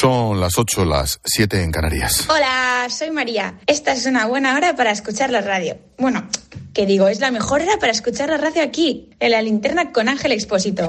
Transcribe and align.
Son 0.00 0.40
las 0.40 0.56
8, 0.56 0.86
las 0.86 1.20
7 1.22 1.62
en 1.62 1.70
Canarias. 1.70 2.24
Hola, 2.30 2.86
soy 2.88 3.10
María. 3.10 3.60
Esta 3.66 3.92
es 3.92 4.06
una 4.06 4.24
buena 4.24 4.54
hora 4.54 4.74
para 4.74 4.92
escuchar 4.92 5.28
la 5.28 5.42
radio. 5.42 5.76
Bueno, 5.98 6.26
que 6.72 6.86
digo, 6.86 7.08
es 7.08 7.20
la 7.20 7.30
mejor 7.30 7.60
hora 7.60 7.76
para 7.78 7.92
escuchar 7.92 8.30
la 8.30 8.38
radio 8.38 8.62
aquí, 8.62 9.10
en 9.20 9.32
la 9.32 9.42
linterna 9.42 9.92
con 9.92 10.08
Ángel 10.08 10.32
Expósito. 10.32 10.88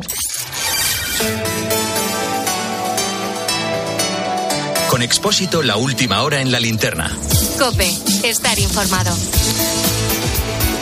Con 4.90 5.02
Expósito, 5.02 5.62
la 5.62 5.76
última 5.76 6.24
hora 6.24 6.40
en 6.40 6.50
la 6.50 6.62
linterna. 6.62 7.12
Cope, 7.60 7.92
estar 8.24 8.58
informado. 8.60 9.14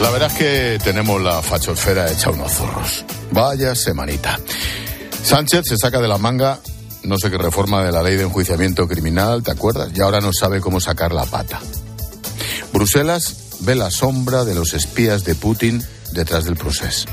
La 0.04 0.12
verdad 0.12 0.32
es 0.32 0.38
que 0.38 0.78
tenemos 0.84 1.20
la 1.20 1.42
fachosfera 1.42 2.12
hecha 2.12 2.30
unos 2.30 2.52
zorros. 2.52 3.06
Vaya 3.32 3.74
semanita. 3.74 4.40
Sánchez 5.24 5.64
se 5.66 5.78
saca 5.78 6.00
de 6.00 6.08
la 6.08 6.20
manga 6.20 6.60
no 7.10 7.18
sé 7.18 7.32
qué 7.32 7.40
reforma 7.40 7.84
de 7.84 7.92
la 7.92 8.04
ley 8.04 8.18
de 8.18 8.24
enjuiciamiento 8.24 8.88
criminal, 8.88 9.42
¿te 9.42 9.50
acuerdas? 9.50 9.90
Y 9.96 10.00
ahora 10.00 10.20
no 10.20 10.32
sabe 10.32 10.62
cómo 10.62 10.80
sacar 10.80 11.12
la 11.12 11.26
pata. 11.26 11.60
Bruselas 12.72 13.58
ve 13.62 13.74
la 13.74 13.90
sombra 13.90 14.46
de 14.46 14.54
los 14.54 14.76
espías 14.76 15.24
de 15.24 15.34
Putin 15.34 15.84
detrás 16.12 16.46
del 16.46 16.56
proceso. 16.56 17.08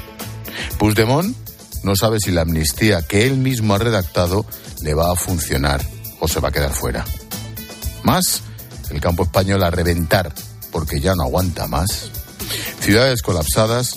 Puigdemont 0.79 1.35
no 1.83 1.97
sabe 1.97 2.19
si 2.21 2.31
la 2.31 2.43
amnistía 2.43 3.01
que 3.01 3.27
él 3.27 3.39
mismo 3.39 3.75
ha 3.75 3.79
redactado 3.79 4.45
le 4.83 4.93
va 4.93 5.11
a 5.11 5.17
funcionar 5.17 5.81
o 6.21 6.29
se 6.29 6.41
va 6.41 6.51
a 6.51 6.53
quedar 6.53 6.75
fuera. 6.75 7.07
Más, 8.03 8.43
el 8.91 9.01
campo 9.01 9.23
español 9.23 9.63
a 9.63 9.71
reventar 9.71 10.31
porque 10.73 11.01
ya 11.01 11.15
no 11.15 11.23
aguanta 11.23 11.69
más. 11.69 12.11
Ciudades 12.81 13.23
colapsadas, 13.23 13.95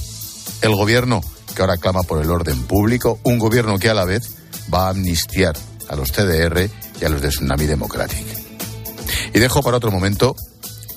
el 0.61 0.73
gobierno 0.75 1.21
que 1.53 1.61
ahora 1.61 1.75
clama 1.75 2.03
por 2.03 2.21
el 2.21 2.31
orden 2.31 2.63
público, 2.63 3.19
un 3.23 3.37
gobierno 3.37 3.77
que 3.79 3.89
a 3.89 3.93
la 3.93 4.05
vez 4.05 4.29
va 4.73 4.87
a 4.87 4.91
amnistiar 4.91 5.57
a 5.89 5.95
los 5.95 6.11
CDR 6.11 6.69
y 7.01 7.05
a 7.05 7.09
los 7.09 7.21
de 7.21 7.29
Tsunami 7.29 7.65
Democratic. 7.65 8.25
Y 9.33 9.39
dejo 9.39 9.61
para 9.61 9.77
otro 9.77 9.91
momento 9.91 10.35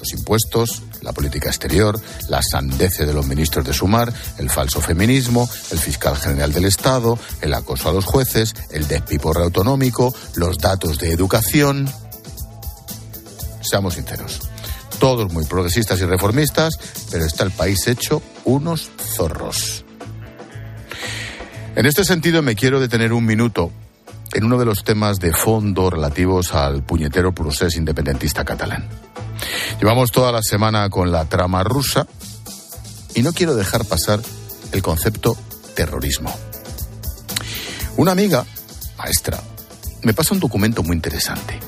los 0.02 0.12
impuestos, 0.14 0.82
la 1.02 1.12
política 1.12 1.48
exterior, 1.48 2.00
la 2.28 2.42
sandece 2.42 3.06
de 3.06 3.14
los 3.14 3.24
ministros 3.24 3.64
de 3.64 3.72
Sumar, 3.72 4.12
el 4.38 4.50
falso 4.50 4.80
feminismo, 4.80 5.48
el 5.70 5.78
fiscal 5.78 6.16
general 6.16 6.52
del 6.52 6.64
Estado, 6.64 7.16
el 7.40 7.54
acoso 7.54 7.88
a 7.88 7.92
los 7.92 8.04
jueces, 8.04 8.52
el 8.72 8.88
despiporre 8.88 9.44
autonómico, 9.44 10.12
los 10.34 10.58
datos 10.58 10.98
de 10.98 11.12
educación. 11.12 11.88
Seamos 13.60 13.94
sinceros, 13.94 14.40
todos 14.98 15.32
muy 15.32 15.44
progresistas 15.44 16.00
y 16.00 16.04
reformistas, 16.04 16.74
pero 17.12 17.24
está 17.24 17.44
el 17.44 17.52
país 17.52 17.86
hecho 17.86 18.20
unos 18.44 18.90
zorros. 19.14 19.84
En 21.76 21.86
este 21.86 22.04
sentido 22.04 22.42
me 22.42 22.56
quiero 22.56 22.80
detener 22.80 23.12
un 23.12 23.24
minuto 23.24 23.70
en 24.34 24.44
uno 24.44 24.58
de 24.58 24.64
los 24.64 24.84
temas 24.84 25.18
de 25.18 25.32
fondo 25.32 25.90
relativos 25.90 26.54
al 26.54 26.82
puñetero 26.82 27.34
procés 27.34 27.76
independentista 27.76 28.44
catalán. 28.44 28.88
Llevamos 29.80 30.10
toda 30.10 30.32
la 30.32 30.42
semana 30.42 30.88
con 30.90 31.12
la 31.12 31.24
trama 31.26 31.62
rusa 31.64 32.06
y 33.14 33.22
no 33.22 33.32
quiero 33.32 33.54
dejar 33.54 33.84
pasar 33.84 34.20
el 34.72 34.82
concepto 34.82 35.36
terrorismo. 35.74 36.34
Una 37.96 38.12
amiga, 38.12 38.44
maestra, 38.96 39.42
me 40.02 40.14
pasa 40.14 40.34
un 40.34 40.40
documento 40.40 40.82
muy 40.82 40.96
interesante. 40.96 41.58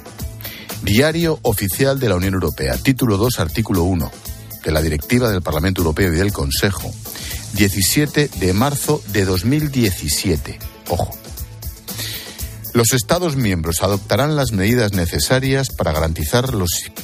Diario 0.83 1.39
Oficial 1.43 1.99
de 1.99 2.09
la 2.09 2.17
Unión 2.17 2.35
Europea, 2.35 2.77
título 2.77 3.17
2, 3.17 3.41
artículo 3.41 3.85
1, 3.85 4.11
de 4.65 4.71
la 4.71 4.83
Directiva 4.83 5.31
del 5.31 5.43
Parlamento 5.43 5.81
Europeo 5.81 6.13
y 6.13 6.17
del 6.17 6.33
Consejo, 6.33 6.93
17 7.55 8.29
de 8.29 8.53
marzo 8.53 9.03
de 9.13 9.25
2017. 9.25 10.59
Ojo. 10.89 11.24
Los 12.75 12.93
Estados 12.93 13.37
miembros 13.37 13.85
adoptarán 13.85 14.35
las 14.35 14.51
medidas 14.51 14.95
necesarias 14.95 15.69
para 15.71 15.93
garantizar 15.93 16.51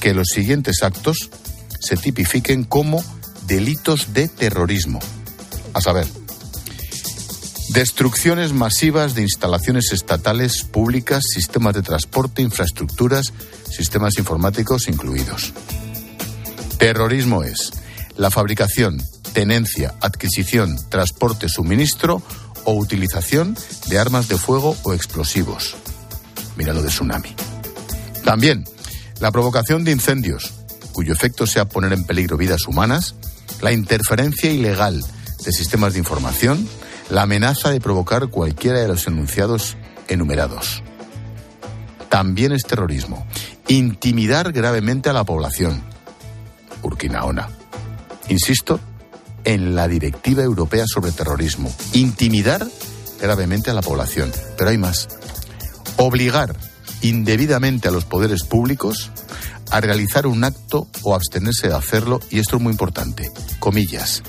que 0.00 0.14
los 0.14 0.26
siguientes 0.26 0.82
actos 0.82 1.30
se 1.78 1.96
tipifiquen 1.96 2.64
como 2.64 3.04
delitos 3.46 4.12
de 4.12 4.26
terrorismo. 4.26 4.98
A 5.72 5.80
saber, 5.80 6.08
destrucciones 7.68 8.52
masivas 8.52 9.14
de 9.14 9.22
instalaciones 9.22 9.92
estatales, 9.92 10.64
públicas, 10.64 11.22
sistemas 11.32 11.74
de 11.74 11.82
transporte, 11.82 12.42
infraestructuras, 12.42 13.32
sistemas 13.70 14.18
informáticos 14.18 14.88
incluidos. 14.88 15.52
Terrorismo 16.78 17.44
es 17.44 17.70
la 18.16 18.32
fabricación, 18.32 19.00
tenencia, 19.34 19.94
adquisición, 20.00 20.76
transporte, 20.88 21.48
suministro 21.48 22.24
o 22.64 22.74
utilización 22.74 23.56
de 23.88 23.98
armas 23.98 24.28
de 24.28 24.38
fuego 24.38 24.76
o 24.82 24.94
explosivos. 24.94 25.76
Mira 26.56 26.72
lo 26.72 26.82
de 26.82 26.88
tsunami. 26.88 27.34
También 28.24 28.64
la 29.20 29.30
provocación 29.30 29.84
de 29.84 29.92
incendios, 29.92 30.52
cuyo 30.92 31.12
efecto 31.12 31.46
sea 31.46 31.66
poner 31.66 31.92
en 31.92 32.04
peligro 32.04 32.36
vidas 32.36 32.66
humanas, 32.66 33.14
la 33.60 33.72
interferencia 33.72 34.50
ilegal 34.50 35.04
de 35.44 35.52
sistemas 35.52 35.92
de 35.92 35.98
información, 35.98 36.66
la 37.10 37.22
amenaza 37.22 37.70
de 37.70 37.80
provocar 37.80 38.28
cualquiera 38.28 38.80
de 38.80 38.88
los 38.88 39.06
enunciados 39.06 39.76
enumerados. 40.08 40.82
También 42.08 42.52
es 42.52 42.64
terrorismo. 42.64 43.26
Intimidar 43.68 44.52
gravemente 44.52 45.08
a 45.10 45.12
la 45.12 45.24
población. 45.24 45.82
Urquinaona. 46.82 47.48
Insisto, 48.28 48.80
en 49.44 49.74
la 49.74 49.88
Directiva 49.88 50.42
Europea 50.42 50.84
sobre 50.86 51.12
Terrorismo. 51.12 51.74
Intimidar 51.92 52.66
gravemente 53.20 53.70
a 53.70 53.74
la 53.74 53.82
población. 53.82 54.32
Pero 54.56 54.70
hay 54.70 54.78
más. 54.78 55.08
Obligar 55.96 56.54
indebidamente 57.02 57.88
a 57.88 57.90
los 57.90 58.04
poderes 58.04 58.44
públicos 58.44 59.10
a 59.70 59.80
realizar 59.80 60.26
un 60.26 60.44
acto 60.44 60.88
o 61.02 61.14
abstenerse 61.14 61.68
de 61.68 61.74
hacerlo, 61.74 62.20
y 62.30 62.40
esto 62.40 62.56
es 62.56 62.62
muy 62.62 62.72
importante, 62.72 63.30
comillas, 63.60 64.22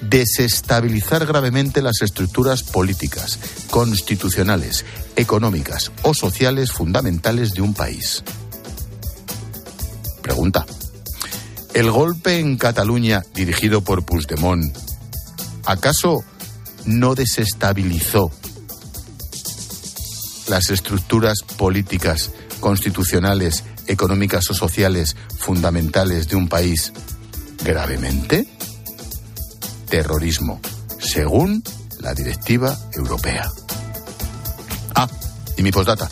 desestabilizar 0.00 1.24
gravemente 1.26 1.82
las 1.82 2.02
estructuras 2.02 2.62
políticas, 2.62 3.38
constitucionales, 3.70 4.84
económicas 5.16 5.92
o 6.02 6.14
sociales 6.14 6.72
fundamentales 6.72 7.52
de 7.52 7.62
un 7.62 7.74
país. 7.74 8.24
Pregunta. 10.20 10.66
El 11.74 11.90
golpe 11.90 12.38
en 12.38 12.58
Cataluña 12.58 13.22
dirigido 13.34 13.80
por 13.80 14.04
Puigdemont, 14.04 14.76
¿acaso 15.64 16.22
no 16.84 17.14
desestabilizó 17.14 18.30
las 20.48 20.68
estructuras 20.68 21.38
políticas, 21.56 22.30
constitucionales, 22.60 23.64
económicas 23.86 24.50
o 24.50 24.54
sociales 24.54 25.16
fundamentales 25.38 26.28
de 26.28 26.36
un 26.36 26.48
país 26.48 26.92
gravemente? 27.64 28.46
Terrorismo, 29.88 30.60
según 30.98 31.62
la 32.00 32.12
directiva 32.12 32.76
europea. 32.92 33.50
Ah, 34.94 35.08
y 35.56 35.62
mi 35.62 35.72
postdata. 35.72 36.06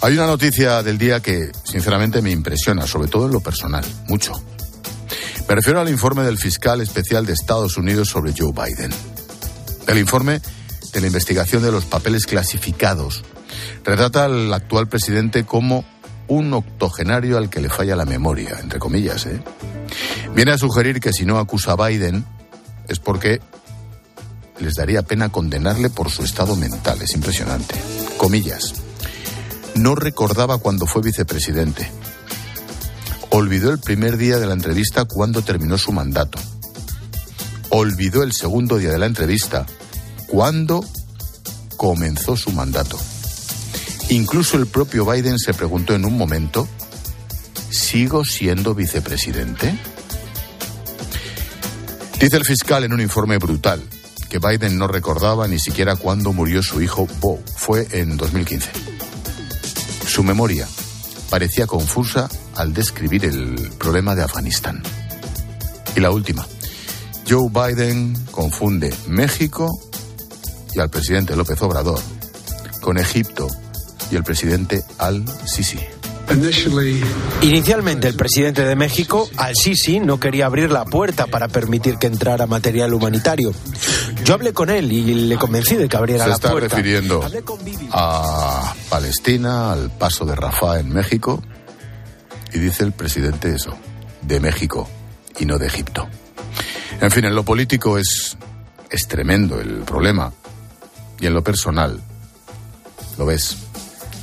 Hay 0.00 0.14
una 0.14 0.26
noticia 0.26 0.82
del 0.82 0.98
día 0.98 1.20
que 1.20 1.52
sinceramente 1.62 2.20
me 2.20 2.32
impresiona, 2.32 2.88
sobre 2.88 3.08
todo 3.08 3.26
en 3.26 3.32
lo 3.32 3.40
personal, 3.40 3.84
mucho. 4.08 4.34
Me 5.48 5.54
refiero 5.54 5.80
al 5.80 5.90
informe 5.90 6.22
del 6.22 6.38
fiscal 6.38 6.80
especial 6.80 7.26
de 7.26 7.34
Estados 7.34 7.76
Unidos 7.76 8.08
sobre 8.08 8.32
Joe 8.36 8.52
Biden. 8.52 8.90
El 9.86 9.98
informe 9.98 10.40
de 10.92 11.00
la 11.00 11.06
investigación 11.06 11.62
de 11.62 11.70
los 11.70 11.84
papeles 11.84 12.26
clasificados 12.26 13.22
retrata 13.84 14.24
al 14.24 14.52
actual 14.54 14.88
presidente 14.88 15.44
como 15.44 15.84
un 16.28 16.54
octogenario 16.54 17.36
al 17.36 17.50
que 17.50 17.60
le 17.60 17.68
falla 17.68 17.94
la 17.94 18.06
memoria, 18.06 18.58
entre 18.58 18.78
comillas. 18.78 19.26
¿eh? 19.26 19.42
Viene 20.34 20.52
a 20.52 20.58
sugerir 20.58 20.98
que 21.00 21.12
si 21.12 21.26
no 21.26 21.38
acusa 21.38 21.72
a 21.72 21.88
Biden 21.88 22.24
es 22.88 22.98
porque 22.98 23.40
les 24.60 24.74
daría 24.74 25.02
pena 25.02 25.28
condenarle 25.28 25.90
por 25.90 26.10
su 26.10 26.24
estado 26.24 26.56
mental. 26.56 27.02
Es 27.02 27.14
impresionante. 27.14 27.74
Comillas. 28.16 28.72
No 29.74 29.94
recordaba 29.94 30.56
cuando 30.56 30.86
fue 30.86 31.02
vicepresidente 31.02 31.90
Olvidó 33.36 33.72
el 33.72 33.80
primer 33.80 34.16
día 34.16 34.38
de 34.38 34.46
la 34.46 34.52
entrevista 34.52 35.06
cuando 35.06 35.42
terminó 35.42 35.76
su 35.76 35.90
mandato. 35.90 36.38
Olvidó 37.70 38.22
el 38.22 38.32
segundo 38.32 38.78
día 38.78 38.92
de 38.92 38.98
la 38.98 39.06
entrevista 39.06 39.66
cuando 40.28 40.84
comenzó 41.76 42.36
su 42.36 42.52
mandato. 42.52 42.96
Incluso 44.10 44.56
el 44.56 44.68
propio 44.68 45.04
Biden 45.04 45.40
se 45.40 45.52
preguntó 45.52 45.96
en 45.96 46.04
un 46.04 46.16
momento, 46.16 46.68
¿sigo 47.70 48.24
siendo 48.24 48.72
vicepresidente? 48.72 49.80
Dice 52.20 52.36
el 52.36 52.44
fiscal 52.44 52.84
en 52.84 52.92
un 52.92 53.00
informe 53.00 53.38
brutal 53.38 53.82
que 54.30 54.38
Biden 54.38 54.78
no 54.78 54.86
recordaba 54.86 55.48
ni 55.48 55.58
siquiera 55.58 55.96
cuándo 55.96 56.32
murió 56.32 56.62
su 56.62 56.80
hijo 56.80 57.08
Bo. 57.18 57.42
Fue 57.56 57.88
en 57.90 58.16
2015. 58.16 58.70
Su 60.06 60.22
memoria 60.22 60.68
parecía 61.30 61.66
confusa 61.66 62.30
al 62.56 62.72
describir 62.72 63.24
el 63.24 63.70
problema 63.78 64.14
de 64.14 64.22
Afganistán. 64.22 64.82
Y 65.96 66.00
la 66.00 66.10
última. 66.10 66.46
Joe 67.28 67.48
Biden 67.50 68.14
confunde 68.30 68.94
México 69.08 69.68
y 70.74 70.80
al 70.80 70.90
presidente 70.90 71.36
López 71.36 71.60
Obrador 71.62 72.00
con 72.80 72.98
Egipto 72.98 73.48
y 74.10 74.16
el 74.16 74.24
presidente 74.24 74.82
al-Sisi. 74.98 75.78
Inicialmente 77.42 78.08
el 78.08 78.14
presidente 78.14 78.64
de 78.64 78.76
México, 78.76 79.28
al-Sisi, 79.36 80.00
no 80.00 80.18
quería 80.18 80.46
abrir 80.46 80.70
la 80.70 80.84
puerta 80.84 81.26
para 81.26 81.48
permitir 81.48 81.96
que 81.98 82.06
entrara 82.06 82.46
material 82.46 82.94
humanitario. 82.94 83.52
Yo 84.24 84.34
hablé 84.34 84.52
con 84.52 84.70
él 84.70 84.90
y 84.90 85.14
le 85.14 85.36
convencí 85.36 85.76
de 85.76 85.88
que 85.88 85.96
abriera 85.96 86.26
la 86.26 86.38
puerta. 86.38 86.60
Se 86.60 86.64
está 86.66 86.76
refiriendo 86.76 87.22
a 87.92 88.74
Palestina, 88.88 89.72
al 89.72 89.90
paso 89.90 90.24
de 90.24 90.34
Rafah 90.34 90.80
en 90.80 90.92
México, 90.92 91.42
y 92.54 92.58
dice 92.58 92.84
el 92.84 92.92
presidente 92.92 93.54
eso, 93.54 93.76
de 94.22 94.40
México 94.40 94.88
y 95.38 95.44
no 95.44 95.58
de 95.58 95.66
Egipto. 95.66 96.08
En 97.00 97.10
fin, 97.10 97.24
en 97.24 97.34
lo 97.34 97.44
político 97.44 97.98
es, 97.98 98.36
es 98.88 99.08
tremendo 99.08 99.60
el 99.60 99.82
problema, 99.82 100.32
y 101.20 101.26
en 101.26 101.34
lo 101.34 101.42
personal, 101.42 102.00
lo 103.18 103.26
ves, 103.26 103.56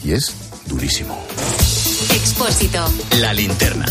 y 0.03 0.13
es 0.13 0.33
durísimo. 0.65 1.21
Expósito. 2.09 2.85
La 3.19 3.33
linterna. 3.33 3.85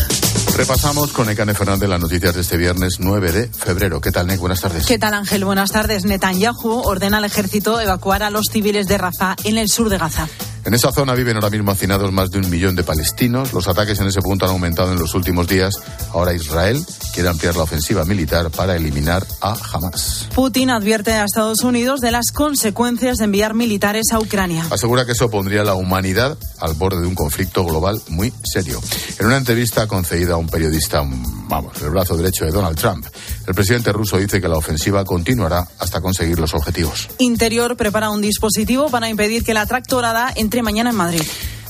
Repasamos 0.55 1.11
con 1.11 1.29
Ekane 1.29 1.53
Fernández 1.53 1.87
las 1.87 2.01
noticias 2.01 2.35
de 2.35 2.41
este 2.41 2.57
viernes 2.57 2.95
9 2.99 3.31
de 3.31 3.47
febrero. 3.47 4.01
¿Qué 4.01 4.11
tal, 4.11 4.27
Nek? 4.27 4.39
Buenas 4.39 4.61
tardes. 4.61 4.85
¿Qué 4.85 4.99
tal, 4.99 5.13
Ángel? 5.13 5.45
Buenas 5.45 5.71
tardes. 5.71 6.03
Netanyahu 6.03 6.81
ordena 6.83 7.17
al 7.17 7.25
ejército 7.25 7.79
evacuar 7.79 8.23
a 8.23 8.29
los 8.29 8.47
civiles 8.51 8.87
de 8.87 8.97
Rafah 8.97 9.35
en 9.43 9.57
el 9.57 9.69
sur 9.69 9.89
de 9.89 9.97
Gaza. 9.97 10.27
En 10.63 10.75
esa 10.75 10.91
zona 10.91 11.15
viven 11.15 11.35
ahora 11.37 11.49
mismo 11.49 11.71
hacinados 11.71 12.11
más 12.11 12.29
de 12.29 12.37
un 12.37 12.49
millón 12.49 12.75
de 12.75 12.83
palestinos. 12.83 13.51
Los 13.51 13.67
ataques 13.67 13.99
en 13.99 14.07
ese 14.07 14.21
punto 14.21 14.45
han 14.45 14.51
aumentado 14.51 14.91
en 14.91 14.99
los 14.99 15.15
últimos 15.15 15.47
días. 15.47 15.73
Ahora 16.13 16.33
Israel 16.33 16.85
quiere 17.13 17.29
ampliar 17.29 17.55
la 17.55 17.63
ofensiva 17.63 18.05
militar 18.05 18.51
para 18.51 18.75
eliminar 18.75 19.25
a 19.41 19.55
Hamas. 19.73 20.27
Putin 20.35 20.69
advierte 20.69 21.13
a 21.13 21.25
Estados 21.25 21.63
Unidos 21.63 21.99
de 21.99 22.11
las 22.11 22.31
consecuencias 22.31 23.17
de 23.17 23.25
enviar 23.25 23.55
militares 23.55 24.07
a 24.11 24.19
Ucrania. 24.19 24.65
Asegura 24.69 25.05
que 25.05 25.13
eso 25.13 25.31
pondría 25.31 25.61
a 25.61 25.65
la 25.65 25.73
humanidad 25.73 26.37
al 26.59 26.73
borde 26.75 27.01
de 27.01 27.07
un 27.07 27.15
conflicto 27.15 27.65
global 27.65 27.99
muy 28.09 28.31
serio. 28.43 28.79
En 29.19 29.25
una 29.25 29.37
entrevista 29.37 29.87
concedida 29.87 30.33
a 30.33 30.37
un 30.37 30.47
periodista, 30.47 31.03
vamos, 31.47 31.81
el 31.81 31.89
brazo 31.89 32.15
derecho 32.15 32.45
de 32.45 32.51
Donald 32.51 32.77
Trump, 32.77 33.05
el 33.47 33.55
presidente 33.55 33.91
ruso 33.91 34.17
dice 34.17 34.39
que 34.39 34.47
la 34.47 34.57
ofensiva 34.57 35.03
continuará 35.03 35.67
hasta 35.79 36.01
conseguir 36.01 36.39
los 36.39 36.53
objetivos. 36.53 37.09
Interior 37.17 37.75
prepara 37.75 38.11
un 38.11 38.21
dispositivo 38.21 38.89
para 38.89 39.09
impedir 39.09 39.43
que 39.43 39.53
la 39.53 39.65
tractorada 39.65 40.31
entre 40.35 40.50
mañana 40.61 40.89
en 40.89 40.95
Madrid. 40.97 41.23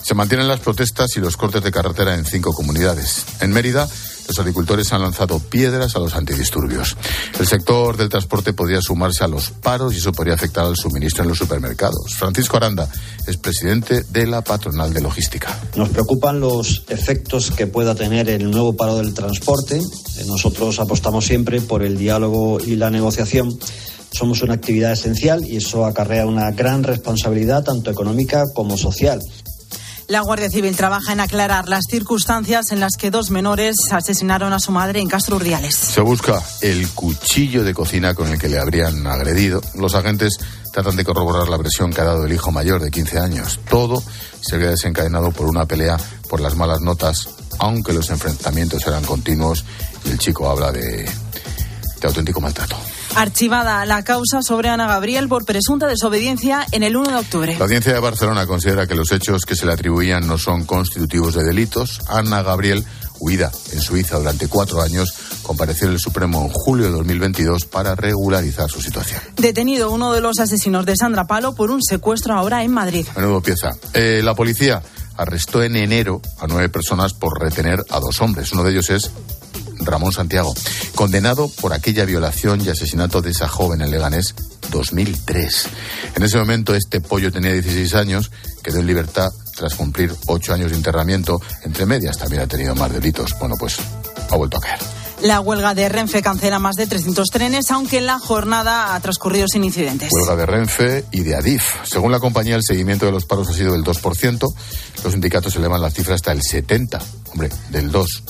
Se 0.04 0.16
mantienen 0.16 0.48
las 0.48 0.60
protestas 0.60 1.16
y 1.16 1.20
los 1.20 1.38
cortes 1.38 1.64
de 1.64 1.72
carretera 1.72 2.16
en 2.16 2.26
cinco 2.26 2.54
comunidades. 2.54 3.24
En 3.40 3.52
Mérida, 3.52 3.88
los 4.28 4.40
agricultores 4.40 4.92
han 4.94 5.02
lanzado 5.02 5.40
piedras 5.40 5.96
a 5.96 6.00
los 6.00 6.16
antidisturbios. 6.16 6.98
El 7.40 7.48
sector 7.48 7.98
del 7.98 8.10
transporte 8.10 8.54
podría 8.54 8.82
sumarse 8.82 9.24
a 9.24 9.28
los 9.28 9.52
paros 9.52 9.94
y 9.94 9.98
eso 9.98 10.12
podría 10.12 10.34
afectar 10.34 10.66
al 10.66 10.76
suministro 10.76 11.24
en 11.24 11.30
los 11.30 11.38
supermercados. 11.38 12.16
Francisco 12.16 12.58
Aranda 12.58 12.90
es 13.28 13.38
presidente 13.38 14.04
de 14.04 14.28
la 14.28 14.42
patronal 14.42 14.94
de 14.94 15.02
logística. 15.02 15.60
Nos 15.76 15.90
preocupan 15.90 16.40
los 16.40 16.84
efectos 16.90 17.52
que 17.52 17.68
pueda 17.68 17.94
tener 17.94 18.30
el 18.30 18.50
nuevo 18.50 18.76
paro 18.76 18.98
del 18.98 19.14
transporte. 19.14 19.82
Nosotros 20.26 20.80
apostamos 20.80 21.26
siempre 21.26 21.62
por 21.62 21.84
el 21.84 21.98
diálogo 21.98 22.60
y 22.60 22.76
la 22.76 22.90
negociación 22.90 23.60
somos 24.22 24.44
una 24.44 24.54
actividad 24.54 24.92
esencial 24.92 25.44
y 25.44 25.58
eso 25.58 25.84
acarrea 25.84 26.28
una 26.28 26.52
gran 26.52 26.84
responsabilidad 26.84 27.64
tanto 27.64 27.90
económica 27.90 28.44
como 28.54 28.78
social. 28.78 29.20
La 30.10 30.22
Guardia 30.22 30.48
Civil 30.48 30.76
trabaja 30.76 31.12
en 31.12 31.22
aclarar 31.22 31.68
las 31.68 31.86
circunstancias 31.90 32.72
en 32.72 32.80
las 32.80 32.98
que 32.98 33.10
dos 33.10 33.32
menores 33.32 33.76
asesinaron 33.90 34.54
a 34.54 34.60
su 34.60 34.72
madre 34.72 35.00
en 35.00 35.08
Castro 35.08 35.38
Urdiales. 35.38 35.74
Se 35.74 36.02
busca 36.02 36.40
el 36.62 36.88
cuchillo 36.90 37.64
de 37.64 37.74
cocina 37.74 38.14
con 38.14 38.28
el 38.28 38.38
que 38.38 38.48
le 38.48 38.60
habrían 38.60 39.08
agredido. 39.08 39.60
Los 39.74 39.96
agentes 39.96 40.38
tratan 40.72 40.98
de 40.98 41.04
corroborar 41.04 41.50
la 41.50 41.58
versión 41.58 41.92
que 41.92 42.02
ha 42.02 42.06
dado 42.06 42.26
el 42.26 42.34
hijo 42.34 42.52
mayor 42.52 42.80
de 42.80 42.92
15 42.92 43.18
años. 43.18 43.60
Todo 43.72 44.04
se 44.40 44.56
había 44.56 44.70
desencadenado 44.70 45.32
por 45.32 45.48
una 45.48 45.66
pelea 45.66 45.98
por 46.30 46.42
las 46.42 46.56
malas 46.56 46.82
notas, 46.82 47.28
aunque 47.58 47.92
los 47.92 48.12
enfrentamientos 48.12 48.86
eran 48.86 49.04
continuos 49.04 49.66
y 50.06 50.12
el 50.12 50.20
chico 50.20 50.48
habla 50.48 50.72
de, 50.72 51.06
de 51.06 52.08
auténtico 52.08 52.40
maltrato. 52.40 52.78
Archivada 53.16 53.86
la 53.86 54.04
causa 54.04 54.42
sobre 54.42 54.70
Ana 54.70 54.88
Gabriel 54.88 55.28
por 55.28 55.46
presunta 55.46 55.88
desobediencia 55.88 56.66
en 56.72 56.84
el 56.84 56.96
1 56.96 57.10
de 57.10 57.16
octubre. 57.18 57.56
La 57.58 57.66
audiencia 57.66 57.94
de 57.94 58.00
Barcelona 58.00 58.48
considera 58.48 58.88
que 58.88 58.96
los 58.96 59.12
hechos 59.12 59.46
que 59.46 59.56
se 59.56 59.66
le 59.66 59.74
atribuían 59.74 60.26
no 60.28 60.38
son 60.38 60.66
constitutivos 60.66 61.36
de 61.36 61.44
delitos. 61.44 62.02
Ana 62.08 62.42
Gabriel, 62.42 62.86
huida 63.20 63.52
en 63.74 63.82
Suiza 63.82 64.18
durante 64.18 64.48
cuatro 64.48 64.82
años, 64.82 65.14
compareció 65.42 65.88
en 65.88 65.94
el 65.94 66.00
Supremo 66.00 66.42
en 66.44 66.50
julio 66.50 66.86
de 66.86 66.92
2022 66.92 67.66
para 67.66 67.96
regularizar 67.96 68.70
su 68.70 68.82
situación. 68.82 69.22
Detenido 69.36 69.92
uno 69.92 70.14
de 70.14 70.22
los 70.22 70.40
asesinos 70.40 70.86
de 70.86 70.96
Sandra 70.96 71.28
Palo 71.28 71.54
por 71.54 71.70
un 71.70 71.84
secuestro 71.84 72.34
ahora 72.34 72.64
en 72.64 72.72
Madrid. 72.72 73.06
Menudo 73.16 73.42
pieza. 73.42 73.72
Eh, 73.94 74.22
la 74.24 74.36
policía 74.36 74.82
arrestó 75.18 75.62
en 75.62 75.76
enero 75.76 76.22
a 76.40 76.48
nueve 76.48 76.70
personas 76.70 77.14
por 77.14 77.40
retener 77.40 77.84
a 77.90 78.00
dos 78.00 78.22
hombres. 78.22 78.52
Uno 78.54 78.64
de 78.64 78.72
ellos 78.72 78.90
es 78.90 79.12
Ramón 79.86 80.12
Santiago, 80.12 80.54
condenado 80.96 81.50
por 81.62 81.74
aquella 81.74 82.06
violación 82.06 82.62
y 82.62 82.70
asesinato 82.70 83.22
de 83.22 83.32
esa 83.32 83.48
joven 83.48 83.82
en 83.82 83.92
Leganés 83.92 84.36
2003. 84.72 85.68
En 86.16 86.24
ese 86.24 86.38
momento 86.38 86.76
este 86.76 87.02
pollo 87.02 87.32
tenía 87.32 87.52
16 87.52 87.96
años, 87.96 88.32
quedó 88.64 88.80
en 88.80 88.88
libertad 88.88 89.32
tras 89.56 89.76
cumplir 89.76 90.14
ocho 90.28 90.54
años 90.54 90.72
de 90.72 90.78
internamiento. 90.78 91.40
Entre 91.64 91.86
medias 91.86 92.18
también 92.18 92.42
ha 92.42 92.48
tenido 92.48 92.74
más 92.76 92.92
delitos. 92.92 93.36
Bueno, 93.40 93.56
pues 93.60 93.78
ha 94.30 94.36
vuelto 94.36 94.58
a 94.58 94.62
caer. 94.62 94.80
La 95.22 95.40
huelga 95.40 95.76
de 95.76 95.88
Renfe 95.88 96.24
cancela 96.24 96.58
más 96.58 96.76
de 96.76 96.88
300 96.88 97.28
trenes, 97.30 97.70
aunque 97.70 98.02
la 98.02 98.18
jornada 98.18 98.96
ha 98.96 99.00
transcurrido 99.02 99.48
sin 99.48 99.64
incidentes. 99.64 100.10
Huelga 100.12 100.36
de 100.36 100.46
Renfe 100.48 101.06
y 101.12 101.22
de 101.22 101.36
Adif. 101.36 101.64
Según 101.84 102.12
la 102.12 102.20
compañía, 102.20 102.56
el 102.56 102.64
seguimiento 102.64 103.06
de 103.06 103.12
los 103.12 103.26
paros 103.26 103.48
ha 103.50 103.54
sido 103.54 103.74
del 103.74 103.84
2%. 103.84 104.54
Los 105.04 105.14
sindicatos 105.14 105.56
elevan 105.56 105.82
la 105.82 105.92
cifra 105.92 106.16
hasta 106.16 106.32
el 106.32 106.42
70%. 106.42 107.02
Hombre, 107.34 107.50
del 107.70 107.92
2 107.92 108.24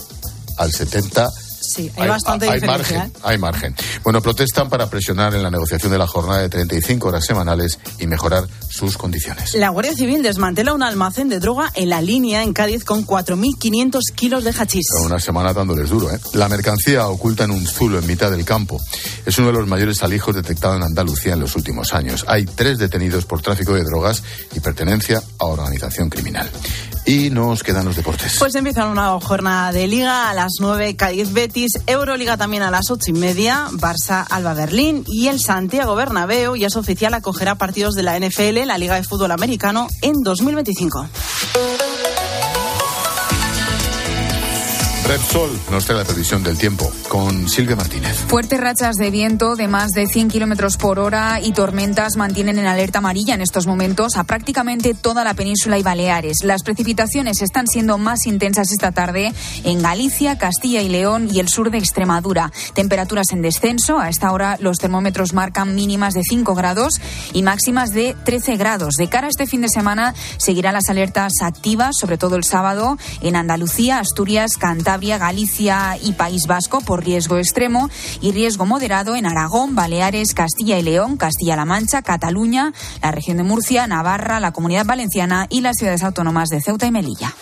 al 0.62 0.72
70 0.72 1.30
Sí, 1.72 1.90
hay, 1.96 2.10
bastante 2.10 2.50
hay 2.50 2.60
diferencia. 2.60 2.98
Margen, 2.98 3.22
Hay 3.24 3.38
margen. 3.38 3.76
Bueno, 4.04 4.22
protestan 4.22 4.70
para 4.70 4.90
presionar 4.90 5.34
en 5.36 5.44
la 5.44 5.50
negociación 5.50 5.92
de 5.92 5.98
la 5.98 6.08
jornada 6.08 6.42
de 6.42 6.50
35 6.50 7.08
horas 7.08 7.26
semanales 7.26 7.80
y 7.98 8.08
mejorar 8.08 8.46
sus 8.70 8.98
condiciones. 8.98 9.54
La 9.54 9.70
Guardia 9.70 9.94
Civil 9.94 10.22
desmantela 10.22 10.74
un 10.74 10.84
almacén 10.84 11.30
de 11.30 11.40
droga 11.40 11.72
en 11.76 11.90
la 11.90 12.02
línea 12.02 12.44
en 12.44 12.52
Cádiz 12.52 12.84
con 12.84 13.06
4.500 13.06 14.00
kilos 14.14 14.44
de 14.44 14.52
hachís. 14.52 14.88
Una 15.06 15.20
semana 15.20 15.54
dándoles 15.54 15.90
duro, 15.90 16.12
¿eh? 16.12 16.20
La 16.34 16.50
mercancía 16.50 17.08
oculta 17.08 17.46
en 17.46 17.52
un 17.52 17.66
zulo 17.66 18.00
en 18.00 18.08
mitad 18.08 18.32
del 18.32 18.44
campo. 18.44 18.82
Es 19.26 19.38
uno 19.38 19.48
de 19.48 19.54
los 19.54 19.68
mayores 19.68 20.04
alijos 20.04 20.36
detectados 20.36 20.78
en 20.78 20.84
Andalucía 20.84 21.34
en 21.34 21.40
los 21.40 21.56
últimos 21.56 21.94
años. 21.94 22.26
Hay 22.28 22.46
tres 22.46 22.80
detenidos 22.80 23.26
por 23.26 23.42
tráfico 23.42 23.74
de 23.74 23.84
drogas 23.84 24.24
y 24.54 24.60
pertenencia 24.60 25.24
a 25.40 25.46
organización 25.46 26.10
criminal. 26.10 26.50
Y 27.06 27.30
nos 27.30 27.64
quedan 27.64 27.86
los 27.86 27.96
deportes. 27.96 28.36
Pues 28.38 28.54
empiezan 28.56 28.90
una 28.90 29.20
jornada 29.20 29.72
de 29.72 29.88
Liga 29.88 30.30
a 30.30 30.34
las 30.34 30.52
9, 30.60 30.96
Cádiz 30.96 31.34
Euroliga 31.86 32.38
también 32.38 32.64
a 32.64 32.72
las 32.72 32.90
ocho 32.90 33.12
y 33.12 33.14
media, 33.14 33.68
Barça 33.74 34.26
Alba 34.30 34.54
Berlín 34.54 35.04
y 35.06 35.28
el 35.28 35.40
Santiago 35.40 35.96
Bernabéu 35.96 36.56
ya 36.56 36.68
es 36.68 36.76
oficial 36.76 37.14
acogerá 37.14 37.56
partidos 37.56 37.94
de 37.94 38.04
la 38.04 38.18
NFL, 38.20 38.66
la 38.66 38.78
Liga 38.78 38.96
de 38.96 39.04
Fútbol 39.04 39.32
Americano, 39.32 39.88
en 40.02 40.14
2025. 40.24 41.08
Repsol 45.08 45.52
nos 45.70 45.86
trae 45.86 45.98
la 45.98 46.06
previsión 46.06 46.42
del 46.42 46.58
tiempo 46.58 46.92
con 47.12 47.50
Silvia 47.50 47.76
Martínez. 47.76 48.16
Fuertes 48.30 48.58
rachas 48.58 48.96
de 48.96 49.12
viento 49.12 49.58
de 49.58 49.68
más 49.68 49.92
de 49.92 50.08
100 50.08 50.30
kilómetros 50.30 50.78
por 50.78 50.98
hora 50.98 51.42
y 51.42 51.52
tormentas 51.52 52.16
mantienen 52.16 52.58
en 52.58 52.68
alerta 52.68 53.00
amarilla 53.00 53.34
en 53.34 53.42
estos 53.42 53.68
momentos 53.68 54.16
a 54.16 54.24
prácticamente 54.24 54.94
toda 54.94 55.26
la 55.26 55.34
península 55.34 55.78
y 55.78 55.84
Baleares. 55.84 56.38
Las 56.46 56.64
precipitaciones 56.64 57.42
están 57.42 57.68
siendo 57.68 57.98
más 57.98 58.28
intensas 58.28 58.72
esta 58.72 58.94
tarde 58.94 59.34
en 59.66 59.82
Galicia, 59.82 60.38
Castilla 60.38 60.82
y 60.82 60.88
León 60.88 61.28
y 61.30 61.42
el 61.42 61.50
sur 61.50 61.70
de 61.70 61.80
Extremadura. 61.80 62.50
Temperaturas 62.76 63.34
en 63.34 63.42
descenso. 63.42 64.00
A 64.00 64.08
esta 64.08 64.32
hora 64.32 64.56
los 64.62 64.78
termómetros 64.78 65.34
marcan 65.34 65.76
mínimas 65.76 66.14
de 66.14 66.24
5 66.24 66.56
grados 66.56 67.02
y 67.34 67.44
máximas 67.44 67.90
de 67.90 68.16
13 68.24 68.56
grados. 68.56 68.96
De 68.96 69.10
cara 69.10 69.28
a 69.28 69.32
este 69.32 69.48
fin 69.48 69.60
de 69.60 69.68
semana 69.68 70.16
seguirán 70.38 70.76
las 70.76 70.88
alertas 70.88 71.34
activas, 71.42 71.98
sobre 72.00 72.18
todo 72.18 72.38
el 72.38 72.46
sábado, 72.46 72.98
en 73.22 73.36
Andalucía, 73.36 74.00
Asturias, 74.00 74.56
Cantabria 74.56 75.18
Galicia 75.18 75.98
y 76.02 76.14
País 76.14 76.44
Vasco 76.48 76.80
riesgo 77.02 77.38
extremo 77.38 77.90
y 78.22 78.32
riesgo 78.32 78.66
moderado 78.66 79.16
en 79.16 79.26
Aragón, 79.26 79.76
Baleares, 79.76 80.34
Castilla 80.34 80.78
y 80.78 80.84
León, 80.84 81.18
Castilla-La 81.18 81.66
Mancha, 81.66 82.02
Cataluña, 82.02 82.74
la 83.02 83.12
región 83.12 83.38
de 83.38 83.44
Murcia, 83.44 83.88
Navarra, 83.88 84.40
la 84.40 84.52
Comunidad 84.52 84.86
Valenciana 84.86 85.48
y 85.50 85.62
las 85.62 85.78
ciudades 85.78 86.04
autónomas 86.04 86.50
de 86.50 86.62
Ceuta 86.62 86.86
y 86.86 86.92
Melilla. 86.92 87.34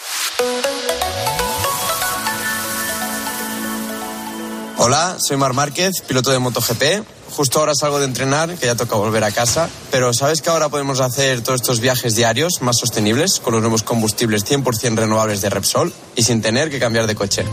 Hola, 4.82 5.18
soy 5.20 5.36
Mar 5.36 5.52
Márquez, 5.52 6.02
piloto 6.08 6.32
de 6.32 6.40
MotoGP. 6.40 6.84
Justo 7.32 7.60
ahora 7.60 7.76
salgo 7.76 8.00
de 8.00 8.06
entrenar, 8.06 8.56
que 8.56 8.66
ya 8.66 8.76
toca 8.76 8.96
volver 8.96 9.26
a 9.26 9.32
casa. 9.32 9.70
Pero 9.92 10.14
¿sabes 10.14 10.42
que 10.42 10.50
ahora 10.50 10.70
podemos 10.70 11.02
hacer 11.02 11.42
todos 11.42 11.60
estos 11.60 11.82
viajes 11.82 12.16
diarios 12.16 12.62
más 12.62 12.78
sostenibles 12.78 13.42
con 13.42 13.54
los 13.54 13.62
nuevos 13.62 13.84
combustibles 13.84 14.46
100% 14.46 14.96
renovables 14.96 15.42
de 15.42 15.50
Repsol 15.50 15.94
y 16.16 16.24
sin 16.24 16.42
tener 16.42 16.70
que 16.70 16.80
cambiar 16.80 17.08
de 17.08 17.16
coche? 17.16 17.44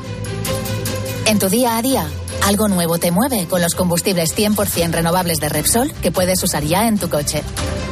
En 1.37 1.41
tu 1.41 1.51
día 1.51 1.77
a 1.77 1.83
día, 1.83 2.09
Algo 2.45 2.67
nuevo 2.67 2.97
te 2.97 3.11
mueve 3.11 3.47
con 3.47 3.61
los 3.61 3.75
combustibles 3.75 4.35
100% 4.35 4.91
renovables 4.91 5.39
de 5.39 5.51
Repsol 5.51 5.93
que 5.93 6.11
puedes 6.11 6.43
usar 6.43 6.65
ya 6.65 6.89
en 6.89 6.97
tu 6.97 7.11
coche. 7.11 7.43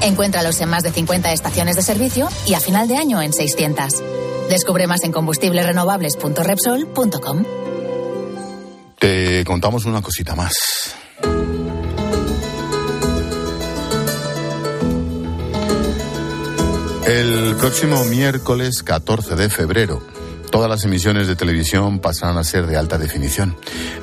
Encuéntralos 0.01 0.59
en 0.63 0.71
más 0.71 0.83
de 0.83 0.91
50 0.91 1.31
estaciones 1.31 1.77
de 1.77 1.83
servicio 1.83 2.31
y 2.47 2.55
a 2.55 2.61
final 2.61 2.89
de 2.89 2.97
año 2.97 3.21
en 3.21 3.35
600. 3.35 4.03
Descubre 4.49 4.87
más 4.87 5.05
en 5.05 5.13
combustiblesrenovables.repsol.com. 5.13 7.45
Te 8.99 9.45
contamos 9.45 9.85
una 9.85 10.01
cosita 10.01 10.35
más. 10.35 10.95
El 17.07 17.57
próximo 17.57 18.03
miércoles 18.05 18.83
14 18.83 19.37
de 19.37 19.51
febrero, 19.51 20.03
todas 20.55 20.71
las 20.71 20.85
emisiones 20.85 21.27
de 21.27 21.35
televisión 21.35 21.99
pasarán 21.99 22.39
a 22.39 22.45
ser 22.45 22.69
de 22.69 22.77
alta 22.77 22.97
definición. 22.97 23.57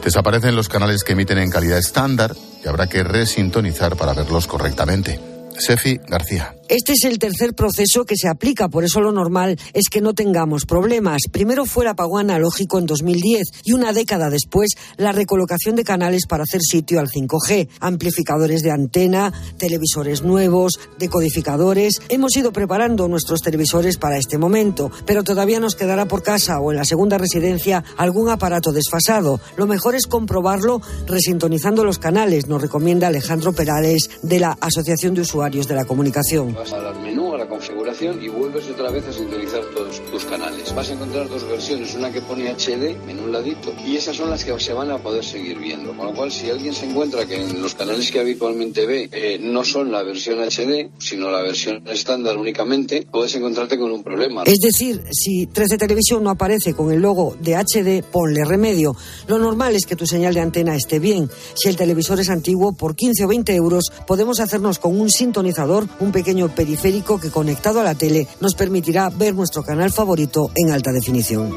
Desaparecen 0.03 0.53
los 0.53 0.67
canales 0.67 1.05
que 1.05 1.13
emiten 1.13 1.37
en 1.37 1.49
calidad 1.49 1.77
estándar 1.77 2.35
y 2.61 2.67
habrá 2.67 2.87
que 2.87 3.05
resintonizar 3.05 3.95
para 3.95 4.11
verlos 4.11 4.47
correctamente. 4.47 5.17
Sefi 5.57 6.01
García. 6.09 6.60
Este 6.71 6.93
es 6.93 7.03
el 7.03 7.19
tercer 7.19 7.53
proceso 7.53 8.05
que 8.05 8.15
se 8.15 8.29
aplica, 8.29 8.69
por 8.69 8.85
eso 8.85 9.01
lo 9.01 9.11
normal 9.11 9.59
es 9.73 9.89
que 9.89 9.99
no 9.99 10.13
tengamos 10.13 10.65
problemas. 10.65 11.23
Primero 11.29 11.65
fue 11.65 11.83
el 11.83 11.89
apagón 11.89 12.31
analógico 12.31 12.79
en 12.79 12.85
2010 12.85 13.43
y 13.65 13.73
una 13.73 13.91
década 13.91 14.29
después 14.29 14.69
la 14.95 15.11
recolocación 15.11 15.75
de 15.75 15.83
canales 15.83 16.25
para 16.27 16.43
hacer 16.43 16.61
sitio 16.61 17.01
al 17.01 17.09
5G, 17.09 17.67
amplificadores 17.81 18.61
de 18.61 18.71
antena, 18.71 19.33
televisores 19.57 20.21
nuevos, 20.21 20.79
decodificadores. 20.97 22.01
Hemos 22.07 22.37
ido 22.37 22.53
preparando 22.53 23.09
nuestros 23.09 23.41
televisores 23.41 23.97
para 23.97 24.17
este 24.17 24.37
momento, 24.37 24.91
pero 25.05 25.25
todavía 25.25 25.59
nos 25.59 25.75
quedará 25.75 26.05
por 26.05 26.23
casa 26.23 26.61
o 26.61 26.71
en 26.71 26.77
la 26.77 26.85
segunda 26.85 27.17
residencia 27.17 27.83
algún 27.97 28.29
aparato 28.29 28.71
desfasado. 28.71 29.41
Lo 29.57 29.67
mejor 29.67 29.95
es 29.95 30.07
comprobarlo 30.07 30.81
resintonizando 31.05 31.83
los 31.83 31.99
canales, 31.99 32.47
nos 32.47 32.61
recomienda 32.61 33.07
Alejandro 33.07 33.51
Perales 33.51 34.09
de 34.21 34.39
la 34.39 34.57
Asociación 34.61 35.15
de 35.15 35.21
Usuarios 35.23 35.67
de 35.67 35.75
la 35.75 35.83
Comunicación 35.83 36.60
vas 36.61 36.73
al 36.73 36.95
menú, 36.99 37.33
a 37.33 37.39
la 37.39 37.47
configuración 37.47 38.21
y 38.21 38.27
vuelves 38.27 38.69
otra 38.69 38.91
vez 38.91 39.07
a 39.07 39.13
sintonizar 39.13 39.40
todos 39.59 40.01
tus 40.11 40.25
canales. 40.25 40.73
Vas 40.73 40.89
a 40.89 40.93
encontrar 40.93 41.27
dos 41.27 41.47
versiones, 41.47 41.93
una 41.95 42.11
que 42.11 42.21
pone 42.21 42.49
HD 42.49 42.95
en 43.09 43.19
un 43.19 43.31
ladito 43.31 43.73
y 43.85 43.97
esas 43.97 44.15
son 44.15 44.29
las 44.29 44.43
que 44.45 44.57
se 44.59 44.73
van 44.73 44.91
a 44.91 44.97
poder 44.97 45.23
seguir 45.23 45.59
viendo. 45.59 45.95
Con 45.95 46.07
lo 46.07 46.13
cual, 46.13 46.31
si 46.31 46.49
alguien 46.49 46.73
se 46.73 46.85
encuentra 46.85 47.25
que 47.25 47.41
en 47.41 47.61
los 47.61 47.75
canales 47.75 48.09
que 48.11 48.19
habitualmente 48.19 48.85
ve 48.85 49.09
eh, 49.11 49.39
no 49.41 49.63
son 49.63 49.91
la 49.91 50.03
versión 50.03 50.39
HD, 50.39 50.89
sino 50.99 51.29
la 51.29 51.41
versión 51.41 51.85
estándar 51.87 52.37
únicamente, 52.37 53.07
puedes 53.11 53.35
encontrarte 53.35 53.77
con 53.77 53.91
un 53.91 54.03
problema. 54.03 54.43
Es 54.43 54.59
decir, 54.59 55.03
si 55.11 55.47
13 55.47 55.77
Televisión 55.77 56.23
no 56.23 56.29
aparece 56.29 56.73
con 56.73 56.91
el 56.91 57.01
logo 57.01 57.35
de 57.39 57.55
HD, 57.55 58.03
ponle 58.03 58.45
remedio. 58.45 58.95
Lo 59.27 59.37
normal 59.37 59.75
es 59.75 59.85
que 59.85 59.95
tu 59.95 60.05
señal 60.05 60.33
de 60.33 60.41
antena 60.41 60.75
esté 60.75 60.99
bien. 60.99 61.29
Si 61.55 61.67
el 61.67 61.75
televisor 61.75 62.19
es 62.19 62.29
antiguo, 62.29 62.73
por 62.73 62.95
15 62.95 63.25
o 63.25 63.27
20 63.27 63.55
euros 63.55 63.91
podemos 64.07 64.39
hacernos 64.39 64.79
con 64.79 64.99
un 64.99 65.09
sintonizador, 65.09 65.87
un 65.99 66.11
pequeño 66.11 66.53
periférico 66.53 67.19
que 67.19 67.31
conectado 67.31 67.81
a 67.81 67.83
la 67.83 67.95
tele 67.95 68.27
nos 68.39 68.55
permitirá 68.55 69.09
ver 69.09 69.33
nuestro 69.41 69.63
canal 69.63 69.91
favorito 69.91 70.51
en 70.55 70.69
alta 70.69 70.91
definición. 70.91 71.49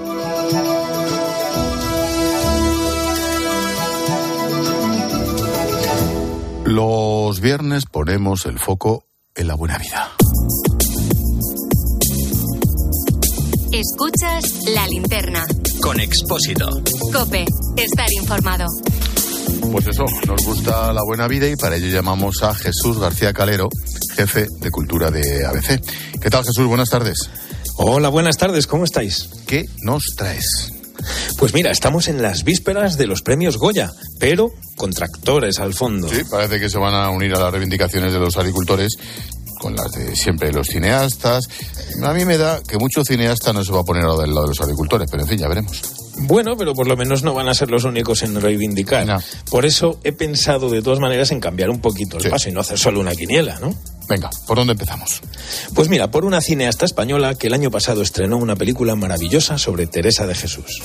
Los 6.65 7.41
viernes 7.41 7.85
ponemos 7.85 8.47
el 8.47 8.59
foco 8.59 9.05
en 9.35 9.49
la 9.49 9.55
buena 9.55 9.77
vida. 9.77 10.11
Escuchas 13.71 14.45
la 14.75 14.89
linterna. 14.89 15.45
Con 15.83 16.01
Expósito. 16.01 16.71
Cope, 17.13 17.45
estar 17.77 18.11
informado. 18.19 18.65
Pues 19.71 19.89
eso, 19.89 20.05
nos 20.27 20.47
gusta 20.47 20.91
la 20.95 21.03
buena 21.05 21.29
vida 21.29 21.49
y 21.51 21.57
para 21.57 21.77
ello 21.77 21.89
llamamos 21.89 22.43
a 22.43 22.55
Jesús 22.55 22.99
García 22.99 23.35
Calero, 23.35 23.69
jefe 24.17 24.47
de 24.61 24.71
cultura 24.71 25.11
de 25.11 25.45
ABC. 25.45 25.83
¿Qué 26.21 26.31
tal 26.31 26.45
Jesús? 26.45 26.67
Buenas 26.67 26.89
tardes. 26.89 27.29
Hola, 27.77 28.09
buenas 28.09 28.37
tardes, 28.37 28.69
¿cómo 28.69 28.85
estáis? 28.85 29.29
¿Qué 29.47 29.69
nos 29.83 30.15
traes? 30.17 30.73
Pues 31.39 31.55
mira, 31.55 31.73
estamos 31.73 32.07
en 32.07 32.23
las 32.23 32.45
vísperas 32.45 32.97
de 32.97 33.09
los 33.09 33.23
premios 33.23 33.59
Goya, 33.59 33.91
pero 34.21 34.53
con 34.77 34.93
tractores 34.93 35.59
al 35.59 35.75
fondo. 35.75 36.09
Sí, 36.09 36.23
parece 36.31 36.61
que 36.61 36.71
se 36.71 36.79
van 36.79 36.95
a 36.95 37.11
unir 37.11 37.35
a 37.35 37.41
las 37.41 37.51
reivindicaciones 37.51 38.13
de 38.13 38.21
los 38.21 38.37
agricultores 38.37 38.97
con 39.59 39.75
las 39.75 39.91
de 39.93 40.15
siempre 40.15 40.53
los 40.53 40.69
cineastas. 40.69 41.49
A 42.03 42.13
mí 42.13 42.25
me 42.25 42.39
da 42.39 42.63
que 42.63 42.79
mucho 42.79 43.03
cineasta 43.03 43.53
no 43.53 43.65
se 43.65 43.73
va 43.73 43.81
a 43.81 43.85
poner 43.85 44.05
del 44.05 44.35
lado 44.35 44.43
de 44.43 44.49
los 44.49 44.61
agricultores, 44.61 45.09
pero 45.11 45.25
en 45.25 45.29
fin, 45.29 45.39
ya 45.39 45.49
veremos. 45.49 45.83
Bueno, 46.17 46.57
pero 46.57 46.75
por 46.75 46.87
lo 46.87 46.97
menos 46.97 47.23
no 47.23 47.35
van 47.35 47.49
a 47.49 47.55
ser 47.55 47.71
los 47.71 47.85
únicos 47.85 48.23
en 48.23 48.41
reivindicar. 48.41 49.21
Por 49.51 49.67
eso 49.67 49.99
he 50.05 50.13
pensado 50.13 50.71
de 50.71 50.83
todas 50.83 51.01
maneras 51.01 51.31
en 51.31 51.41
cambiar 51.41 51.71
un 51.71 51.81
poquito 51.81 52.19
el 52.19 52.31
paso 52.31 52.49
y 52.49 52.53
no 52.53 52.61
hacer 52.61 52.79
solo 52.79 53.01
una 53.01 53.15
quiniela, 53.15 53.59
¿no? 53.61 53.75
Venga, 54.09 54.31
¿por 54.47 54.59
dónde 54.59 54.73
empezamos? 54.73 55.23
Pues 55.75 55.89
mira, 55.89 56.11
por 56.11 56.25
una 56.25 56.41
cineasta 56.41 56.85
española 56.85 57.35
que 57.35 57.47
el 57.47 57.55
año 57.55 57.71
pasado 57.71 58.03
estrenó 58.03 58.37
una 58.37 58.55
película 58.55 58.95
maravillosa 58.95 59.59
sobre 59.59 59.87
Teresa 59.87 60.27
de 60.27 60.35
Jesús. 60.35 60.83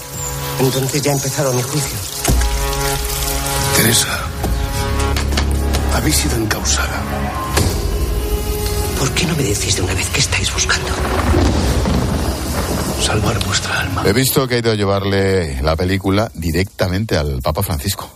Entonces 0.60 1.02
ya 1.02 1.12
ha 1.12 1.16
empezado 1.16 1.54
mi 1.54 1.62
juicio. 1.62 1.98
Teresa, 3.76 4.20
habéis 5.94 6.16
sido 6.16 6.38
encausada. 6.38 7.04
¿Por 8.98 9.12
qué 9.12 9.26
no 9.26 9.36
me 9.36 9.44
decís 9.44 9.76
de 9.76 9.82
una 9.82 9.94
vez 9.94 10.10
que 10.10 10.20
estáis 10.20 10.54
buscando? 10.54 10.90
Salvar 13.02 13.44
vuestra 13.46 13.82
alma. 13.82 14.04
He 14.06 14.14
visto 14.14 14.48
que 14.48 14.56
ha 14.56 14.60
ido 14.60 14.72
a 14.72 14.76
llevarle 14.76 15.62
la 15.62 15.76
película 15.76 16.32
directamente 16.36 17.18
al 17.18 17.42
Papa 17.42 17.64
Francisco. 17.64 18.10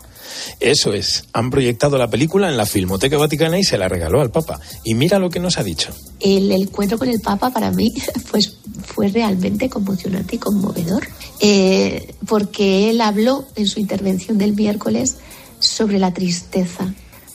Eso 0.60 0.94
es. 0.94 1.26
Han 1.34 1.50
proyectado 1.50 1.98
la 1.98 2.10
película 2.10 2.50
en 2.50 2.58
la 2.58 2.66
Filmoteca 2.66 3.18
Vaticana 3.18 3.58
y 3.58 3.64
se 3.64 3.78
la 3.78 3.88
regaló 3.88 4.22
al 4.22 4.32
Papa. 4.32 4.60
Y 4.84 4.94
mira 4.96 5.20
lo 5.20 5.30
que 5.30 5.40
nos 5.40 5.58
ha 5.58 5.64
dicho. 5.64 5.94
El 6.20 6.52
encuentro 6.52 6.98
con 6.98 7.10
el 7.10 7.22
Papa 7.22 7.50
para 7.50 7.72
mí 7.72 7.94
pues, 8.32 8.58
fue 8.86 9.08
realmente 9.08 9.70
conmocionante 9.70 10.36
y 10.36 10.40
conmovedor. 10.40 11.08
Eh, 11.40 12.14
porque 12.28 12.90
él 12.90 13.02
habló 13.02 13.46
en 13.56 13.68
su 13.68 13.80
intervención 13.80 14.38
del 14.38 14.54
miércoles 14.54 15.18
sobre 15.60 16.00
la 16.00 16.14
tristeza, 16.14 16.94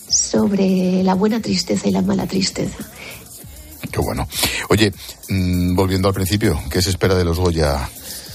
sobre 0.09 1.02
la 1.02 1.14
buena 1.14 1.40
tristeza 1.40 1.88
y 1.88 1.93
la 1.93 2.02
mala 2.02 2.26
tristeza. 2.26 2.78
Qué 3.90 4.00
bueno. 4.00 4.28
Oye, 4.68 4.92
mm, 5.28 5.75
volviendo 5.75 6.08
al 6.08 6.14
principio, 6.14 6.61
¿qué 6.70 6.82
se 6.82 6.90
espera 6.90 7.14
de 7.14 7.25
los 7.25 7.38
Goya 7.38 7.88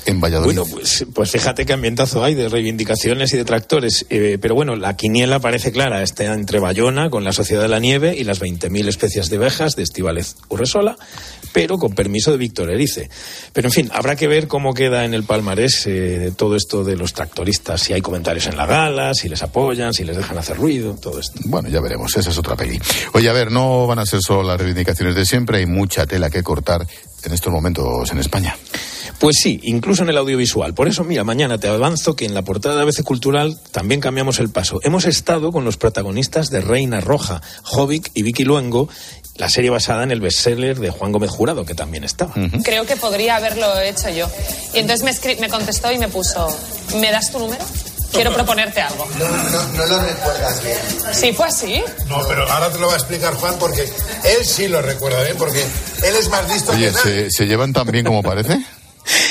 en 0.06 0.20
Valladolid. 0.20 0.56
Bueno, 0.56 0.72
pues, 0.72 1.06
pues 1.14 1.32
fíjate 1.32 1.66
qué 1.66 1.74
ambientazo 1.74 2.24
hay 2.24 2.36
de 2.36 2.50
reivindicaciones 2.50 3.34
y 3.34 3.38
de 3.38 3.46
tractores. 3.46 4.06
Eh, 4.10 4.38
pero 4.42 4.56
bueno, 4.56 4.76
la 4.76 4.96
quiniela 4.96 5.40
parece 5.40 5.72
clara. 5.72 6.04
Está 6.04 6.34
entre 6.34 6.60
Bayona, 6.60 7.10
con 7.10 7.24
la 7.24 7.34
Sociedad 7.34 7.62
de 7.62 7.68
la 7.68 7.80
Nieve, 7.80 8.16
y 8.18 8.24
las 8.24 8.42
20.000 8.42 8.88
especies 8.88 9.30
de 9.30 9.38
abejas 9.38 9.76
de 9.76 9.84
Estivales 9.84 10.38
Urresola, 10.50 10.98
pero 11.52 11.78
con 11.78 11.94
permiso 11.94 12.32
de 12.32 12.38
Víctor 12.38 12.70
Erice. 12.70 13.10
Pero 13.54 13.68
en 13.68 13.72
fin, 13.72 13.90
habrá 13.94 14.16
que 14.16 14.28
ver 14.28 14.48
cómo 14.48 14.74
queda 14.74 15.06
en 15.06 15.14
el 15.14 15.24
palmarés 15.24 15.86
eh, 15.88 16.32
todo 16.36 16.56
esto 16.56 16.84
de 16.84 16.96
los 16.96 17.14
tractoristas. 17.14 17.82
Si 17.82 17.94
hay 17.94 18.02
comentarios 18.02 18.48
en 18.48 18.58
la 18.58 18.66
gala, 18.66 19.14
si 19.14 19.30
les 19.30 19.42
apoyan, 19.44 19.94
si 19.94 20.04
les 20.04 20.18
dejan 20.18 20.38
hacer 20.38 20.58
ruido, 20.58 20.96
todo 20.96 21.20
esto. 21.20 21.40
Bueno, 21.46 21.70
ya 21.70 21.82
veremos. 21.82 22.16
Esa 22.16 22.30
es 22.30 22.38
otra 22.38 22.56
peli. 22.56 22.80
Oye, 23.14 23.30
a 23.30 23.34
ver, 23.34 23.52
no 23.52 23.88
van 23.88 24.00
a 24.00 24.06
ser 24.06 24.22
solo 24.22 24.44
las 24.44 24.58
reivindicaciones 24.58 25.16
de 25.16 25.26
siempre. 25.26 25.60
Hay 25.60 25.66
mucha 25.66 26.06
tela 26.06 26.30
que 26.30 26.44
cortar 26.44 26.86
en 27.24 27.34
estos 27.34 27.52
momentos 27.52 28.12
en 28.12 28.20
España. 28.20 28.56
Pues 29.20 29.38
sí, 29.42 29.60
incluso 29.64 30.04
en 30.04 30.10
el 30.10 30.18
audiovisual. 30.18 30.74
Por 30.74 30.88
eso, 30.88 31.04
mira, 31.04 31.24
mañana 31.24 31.58
te 31.58 31.68
avanzo 31.68 32.16
que 32.16 32.26
en 32.26 32.34
la 32.34 32.42
portada 32.42 32.76
de 32.76 32.82
ABC 32.82 33.04
Cultural 33.04 33.58
también 33.72 34.02
cambiamos 34.02 34.40
el 34.40 34.50
paso. 34.50 34.80
Hemos 34.84 35.06
estado 35.06 35.52
con 35.52 35.64
los 35.64 35.78
protagonistas 35.78 36.50
de 36.50 36.62
Reina 36.62 37.00
Roja, 37.00 37.42
Jovic 37.64 38.12
y 38.14 38.24
Vicky 38.24 38.44
Luengo, 38.44 38.90
la 39.36 39.50
serie 39.50 39.70
basada 39.70 40.04
en 40.04 40.12
el 40.12 40.20
bestseller 40.20 40.80
de 40.80 40.90
Juan 40.90 41.12
Gómez 41.12 41.30
Jurado, 41.32 41.66
que 41.66 41.74
también 41.74 42.04
estaba. 42.04 42.34
Creo 42.64 42.86
que 42.86 42.98
podría 42.98 43.38
haberlo 43.38 43.80
hecho 43.80 44.10
yo. 44.10 44.28
Y 44.74 44.80
entonces 44.80 45.04
me, 45.04 45.36
me 45.40 45.50
contestó 45.50 45.92
y 45.92 45.98
me 45.98 46.10
puso, 46.10 46.48
¿me 47.00 47.12
das 47.12 47.32
tu 47.32 47.40
número? 47.40 47.64
Quiero 48.14 48.34
proponerte 48.34 48.82
algo. 48.82 49.08
No, 49.18 49.28
no, 49.28 49.68
no 49.70 49.86
lo 49.86 50.00
recuerdas 50.02 50.64
bien. 50.64 50.78
¿Sí 51.14 51.34
fue 51.34 51.48
así? 51.48 51.84
No, 52.08 52.20
pero 52.28 52.50
ahora 52.50 52.70
te 52.70 52.80
lo 52.80 52.88
va 52.88 52.94
a 52.94 52.98
explicar 52.98 53.34
Juan 53.36 53.56
porque 53.60 53.82
él 53.82 54.46
sí 54.46 54.68
lo 54.68 54.82
recuerda 54.82 55.24
bien, 55.24 55.38
porque 55.38 55.62
él 56.04 56.16
es 56.16 56.30
más 56.30 56.48
listo 56.50 56.72
Oye, 56.72 56.86
que 56.88 56.92
nada. 56.92 57.04
¿se, 57.04 57.32
¿se 57.32 57.46
llevan 57.46 57.74
tan 57.74 57.88
bien 57.88 58.06
como 58.06 58.22
parece? 58.24 58.60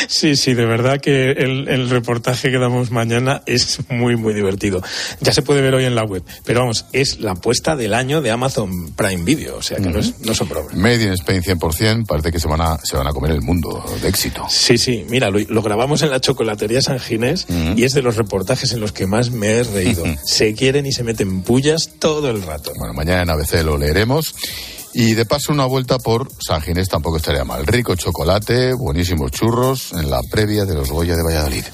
Sí, 0.09 0.37
sí, 0.37 0.55
de 0.55 0.67
verdad 0.67 1.00
que 1.00 1.31
el, 1.31 1.69
el, 1.69 1.91
reportaje 1.91 2.50
que 2.50 2.59
damos 2.59 2.91
mañana 2.91 3.43
es 3.47 3.81
muy, 3.88 4.17
muy 4.17 4.35
divertido. 4.35 4.83
Ya 5.21 5.33
se 5.33 5.43
puede 5.43 5.61
ver 5.61 5.75
hoy 5.75 5.85
en 5.85 5.95
la 5.95 6.05
web. 6.05 6.23
Pero 6.45 6.61
vamos, 6.61 6.87
es 6.93 7.21
la 7.21 7.33
apuesta 7.33 7.76
del 7.76 7.95
año 7.95 8.21
de 8.21 8.31
Amazon 8.31 8.93
Prime 8.93 9.25
Video, 9.25 9.57
o 9.57 9.62
sea 9.62 9.79
que 9.79 9.88
uh 9.88 9.91
-huh. 9.91 9.95
no, 9.95 10.00
es, 10.00 10.21
no 10.21 10.35
son 10.35 10.49
problemas. 10.49 10.76
Made 10.76 11.02
in 11.02 11.12
Spain 11.12 11.43
100%, 11.43 12.07
parece 12.07 12.31
que 12.31 12.41
se 12.41 12.49
van 12.49 12.61
a, 12.61 12.79
se 12.83 12.97
van 12.97 13.07
a 13.07 13.12
comer 13.12 13.33
el 13.33 13.43
mundo 13.43 13.85
de 14.00 14.09
éxito. 14.09 14.47
Sí, 14.49 14.79
sí, 14.79 15.05
mira, 15.09 15.31
lo, 15.31 15.38
lo 15.38 15.62
grabamos 15.62 16.02
en 16.02 16.11
la 16.11 16.21
chocolatería 16.21 16.83
San 16.83 16.99
Ginés 16.99 17.47
uh 17.49 17.52
-huh. 17.52 17.79
y 17.79 17.85
es 17.85 17.93
de 17.93 18.02
los 18.02 18.17
reportajes 18.17 18.73
en 18.73 18.81
los 18.81 18.93
que 18.93 19.07
más 19.07 19.31
me 19.31 19.49
he 19.59 19.62
reído. 19.64 20.02
Uh 20.05 20.07
-huh. 20.09 20.19
Se 20.25 20.55
quieren 20.55 20.87
y 20.87 20.93
se 20.93 21.05
meten 21.05 21.43
pullas 21.43 21.91
todo 21.99 22.31
el 22.31 22.43
rato. 22.43 22.73
Bueno, 22.76 22.95
mañana 22.95 23.23
en 23.23 23.31
ABC 23.31 23.62
lo 23.62 23.76
leeremos. 23.79 24.35
Y 24.94 25.14
de 25.14 25.25
paso 25.25 25.52
una 25.52 25.64
vuelta 25.64 25.99
por 25.99 26.28
San 26.46 26.61
Ginés 26.61 26.88
tampoco 26.88 27.16
estaría 27.16 27.44
mal. 27.44 27.66
Rico 27.66 27.94
chocolate, 27.96 28.75
buenísimos 28.75 29.30
churros 29.30 29.92
en 29.92 30.11
la 30.11 30.20
previa 30.30 30.64
de 30.66 30.75
los 30.75 30.90
Goya 30.90 31.16
de 31.16 31.22
Valladolid. 31.22 31.64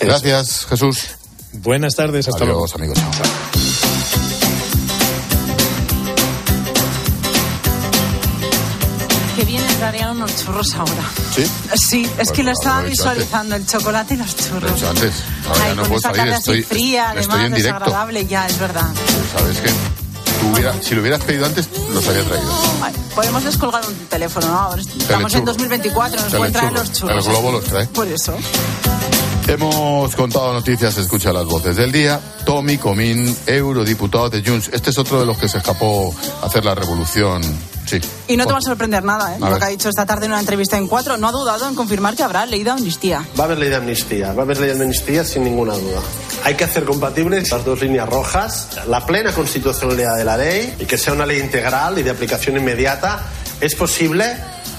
Gracias, 0.00 0.66
Jesús. 0.66 0.98
Buenas 1.52 1.94
tardes, 1.94 2.26
hasta 2.26 2.44
luego. 2.44 2.64
Adiós, 2.64 2.74
amigos. 2.74 2.98
Que 9.36 9.44
bien 9.44 9.62
entrarían 9.68 10.10
unos 10.10 10.36
churros 10.44 10.72
ahora. 10.74 11.02
¿Sí? 11.34 11.44
Sí, 11.74 12.08
es 12.18 12.30
que 12.30 12.44
lo 12.44 12.52
estaba 12.52 12.82
lo 12.82 12.86
he 12.86 12.90
dicho 12.90 13.02
antes. 13.08 13.24
visualizando, 13.24 13.56
el 13.56 13.66
chocolate 13.66 14.14
y 14.14 14.16
los 14.18 14.32
Lo 14.32 14.40
he 14.42 14.48
churros. 14.60 14.82
antes. 14.84 15.14
Ahora 15.48 15.58
ya 15.58 15.64
Ay, 15.64 15.70
no 15.76 15.82
con 15.82 15.88
puedo 15.90 15.96
esta 15.96 16.08
salir. 16.08 16.22
tarde 16.24 16.36
Estoy, 16.38 16.54
así 16.60 16.62
fría, 16.62 17.04
estoy 17.06 17.18
además, 17.18 17.46
en 17.46 17.54
directo. 17.54 17.78
desagradable, 17.80 18.26
ya, 18.26 18.46
es 18.46 18.58
verdad. 18.60 18.90
¿Sabes 19.36 19.58
qué? 19.60 19.70
Hubiera- 20.52 20.74
si 20.82 20.94
lo 20.94 21.00
hubieras 21.00 21.22
pedido 21.24 21.46
antes, 21.46 21.68
los 21.92 22.06
había 22.08 22.22
traído. 22.24 22.50
Podemos 23.14 23.44
descolgar 23.44 23.86
un 23.86 23.94
teléfono, 24.08 24.46
¿no? 24.48 24.58
Ahora 24.58 24.82
estamos 24.82 25.08
en 25.34 25.44
Telechurro. 25.44 25.44
2024, 25.46 26.20
nos 26.22 26.34
pueden 26.34 26.52
traer 26.52 26.72
los 26.72 26.92
churros. 26.92 27.24
El 27.26 27.32
globo 27.32 27.52
los 27.52 27.64
trae. 27.64 27.86
Por 27.86 28.08
eso. 28.08 28.34
Hemos 29.46 30.16
contado 30.16 30.52
noticias, 30.54 30.96
escucha 30.96 31.32
las 31.32 31.44
voces 31.44 31.76
del 31.76 31.92
día. 31.92 32.18
Tommy 32.46 32.78
Comín, 32.78 33.36
eurodiputado 33.46 34.30
de 34.30 34.42
Junts. 34.42 34.70
Este 34.72 34.90
es 34.90 34.98
otro 34.98 35.20
de 35.20 35.26
los 35.26 35.36
que 35.38 35.48
se 35.48 35.58
escapó 35.58 36.14
a 36.42 36.46
hacer 36.46 36.64
la 36.64 36.74
revolución. 36.74 37.42
Sí. 37.86 38.00
Y 38.28 38.36
no 38.36 38.46
te 38.46 38.52
va 38.52 38.58
a 38.58 38.62
sorprender 38.62 39.04
nada, 39.04 39.32
¿eh? 39.32 39.36
A 39.36 39.38
Lo 39.44 39.50
ver. 39.50 39.58
que 39.58 39.64
ha 39.64 39.68
dicho 39.68 39.88
esta 39.88 40.06
tarde 40.06 40.26
en 40.26 40.32
una 40.32 40.40
entrevista 40.40 40.76
en 40.78 40.86
Cuatro. 40.88 41.16
No 41.16 41.28
ha 41.28 41.32
dudado 41.32 41.68
en 41.68 41.74
confirmar 41.74 42.16
que 42.16 42.22
habrá 42.22 42.46
ley 42.46 42.62
de 42.64 42.70
amnistía. 42.70 43.26
Va 43.38 43.44
a 43.44 43.46
haber 43.46 43.58
ley 43.58 43.68
de 43.68 43.76
amnistía, 43.76 44.32
va 44.32 44.40
a 44.40 44.44
haber 44.44 44.58
ley 44.58 44.74
de 44.74 44.82
amnistía 44.82 45.24
sin 45.24 45.44
ninguna 45.44 45.74
duda. 45.74 46.00
Hay 46.44 46.54
que 46.54 46.64
hacer 46.64 46.84
compatibles 46.84 47.50
las 47.50 47.64
dos 47.64 47.80
líneas 47.80 48.08
rojas, 48.08 48.68
la 48.88 49.04
plena 49.04 49.32
constitucionalidad 49.32 50.16
de 50.16 50.24
la 50.24 50.36
ley 50.36 50.74
y 50.78 50.84
que 50.86 50.96
sea 50.98 51.12
una 51.12 51.26
ley 51.26 51.40
integral 51.40 51.98
y 51.98 52.02
de 52.02 52.10
aplicación 52.10 52.56
inmediata. 52.56 53.20
¿Es 53.60 53.74
posible 53.74 54.36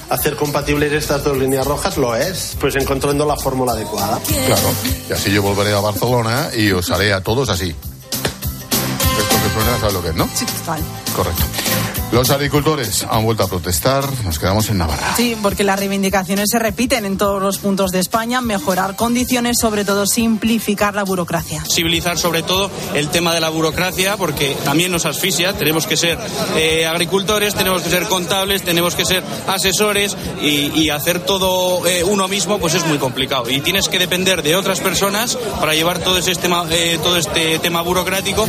hacer 0.09 0.35
compatibles 0.35 0.91
estas 0.93 1.23
dos 1.23 1.37
líneas 1.37 1.65
rojas? 1.65 1.97
Lo 1.97 2.15
es, 2.15 2.55
pues 2.59 2.75
encontrando 2.75 3.25
la 3.25 3.35
fórmula 3.37 3.71
adecuada. 3.73 4.19
Claro. 4.47 4.69
Y 5.09 5.13
así 5.13 5.31
yo 5.31 5.41
volveré 5.41 5.73
a 5.73 5.79
Barcelona 5.79 6.49
y 6.55 6.71
os 6.71 6.89
haré 6.91 7.13
a 7.13 7.21
todos 7.21 7.49
así. 7.49 7.69
Esto 7.69 9.35
que 9.43 9.53
suena, 9.53 9.79
¿sabes 9.79 9.93
lo 9.93 10.01
que 10.03 10.09
es, 10.09 10.15
no? 10.15 10.29
Sí, 10.35 10.45
total. 10.45 10.81
Correcto. 11.15 11.43
Los 12.15 12.29
agricultores 12.29 13.05
han 13.11 13.25
vuelto 13.25 13.43
a 13.43 13.49
protestar. 13.49 14.05
Nos 14.23 14.39
quedamos 14.39 14.69
en 14.69 14.77
Navarra. 14.77 15.15
Sí, 15.17 15.35
porque 15.41 15.65
las 15.65 15.77
reivindicaciones 15.77 16.47
se 16.49 16.59
repiten 16.59 17.03
en 17.05 17.17
todos 17.17 17.41
los 17.41 17.57
puntos 17.57 17.91
de 17.91 17.99
España. 17.99 18.39
Mejorar 18.39 18.95
condiciones, 18.95 19.57
sobre 19.59 19.83
todo 19.83 20.05
simplificar 20.05 20.95
la 20.95 21.03
burocracia. 21.03 21.59
Sensibilizar 21.65 22.17
sobre 22.17 22.41
todo 22.41 22.71
el 22.93 23.09
tema 23.09 23.33
de 23.33 23.41
la 23.41 23.49
burocracia 23.49 24.15
porque 24.15 24.55
también 24.63 24.93
nos 24.93 25.05
asfixia. 25.05 25.57
Tenemos 25.57 25.87
que 25.87 25.97
ser 25.97 26.17
eh, 26.55 26.85
agricultores, 26.85 27.53
tenemos 27.53 27.81
que 27.81 27.89
ser 27.89 28.03
contables, 28.07 28.63
tenemos 28.63 28.95
que 28.95 29.03
ser 29.03 29.21
asesores 29.47 30.15
y, 30.41 30.71
y 30.73 30.91
hacer 30.91 31.19
todo 31.19 31.85
eh, 31.85 32.05
uno 32.05 32.29
mismo 32.29 32.59
pues 32.59 32.75
es 32.75 32.85
muy 32.85 32.97
complicado. 32.97 33.49
Y 33.49 33.59
tienes 33.59 33.89
que 33.89 33.99
depender 33.99 34.41
de 34.41 34.55
otras 34.55 34.79
personas 34.79 35.37
para 35.59 35.75
llevar 35.75 35.99
todo, 35.99 36.17
ese 36.17 36.33
tema, 36.35 36.65
eh, 36.71 36.97
todo 37.03 37.17
este 37.17 37.59
tema 37.59 37.81
burocrático. 37.81 38.47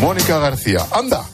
Mónica 0.00 0.38
García. 0.38 0.86
Anda. 0.92 1.31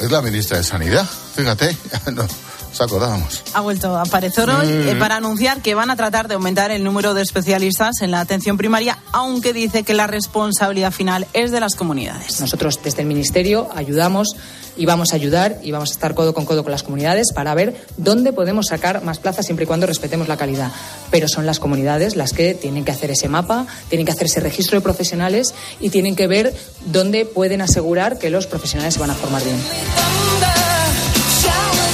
Es 0.00 0.10
la 0.10 0.22
ministra 0.22 0.56
de 0.56 0.64
Sanidad. 0.64 1.06
Fíjate. 1.34 1.76
No 2.12 2.26
nos 2.70 2.80
acordábamos. 2.80 3.42
Ha 3.52 3.60
vuelto 3.60 3.96
a 3.96 4.02
aparecer 4.02 4.48
hoy 4.48 4.66
Mm. 4.66 4.88
eh, 4.88 4.96
para 4.96 5.16
anunciar 5.16 5.60
que 5.60 5.74
van 5.74 5.90
a 5.90 5.96
tratar 5.96 6.28
de 6.28 6.34
aumentar 6.34 6.70
el 6.70 6.82
número 6.84 7.14
de 7.14 7.22
especialistas 7.22 8.00
en 8.00 8.10
la 8.10 8.20
atención 8.20 8.56
primaria, 8.56 8.98
aunque 9.12 9.52
dice 9.52 9.82
que 9.82 9.92
la 9.94 10.06
responsabilidad 10.06 10.92
final 10.92 11.26
es 11.32 11.50
de 11.50 11.60
las 11.60 11.74
comunidades. 11.74 12.40
Nosotros 12.40 12.80
desde 12.82 13.02
el 13.02 13.08
Ministerio 13.08 13.68
ayudamos 13.74 14.36
y 14.76 14.86
vamos 14.86 15.12
a 15.12 15.16
ayudar 15.16 15.58
y 15.62 15.72
vamos 15.72 15.90
a 15.90 15.92
estar 15.92 16.14
codo 16.14 16.32
con 16.32 16.46
codo 16.46 16.62
con 16.62 16.70
las 16.70 16.82
comunidades 16.84 17.32
para 17.34 17.54
ver 17.54 17.84
dónde 17.96 18.32
podemos 18.32 18.66
sacar 18.68 19.02
más 19.02 19.18
plazas 19.18 19.44
siempre 19.44 19.64
y 19.64 19.66
cuando 19.66 19.86
respetemos 19.86 20.28
la 20.28 20.36
calidad. 20.36 20.70
Pero 21.10 21.28
son 21.28 21.44
las 21.44 21.58
comunidades 21.58 22.14
las 22.16 22.32
que 22.32 22.54
tienen 22.54 22.84
que 22.84 22.92
hacer 22.92 23.10
ese 23.10 23.28
mapa, 23.28 23.66
tienen 23.88 24.06
que 24.06 24.12
hacer 24.12 24.26
ese 24.26 24.40
registro 24.40 24.78
de 24.78 24.82
profesionales 24.82 25.54
y 25.80 25.90
tienen 25.90 26.14
que 26.16 26.28
ver 26.28 26.54
dónde 26.86 27.26
pueden 27.26 27.60
asegurar 27.62 28.18
que 28.18 28.30
los 28.30 28.46
profesionales 28.46 28.94
se 28.94 29.00
van 29.00 29.10
a 29.10 29.14
formar 29.14 29.42
bien. 29.42 29.56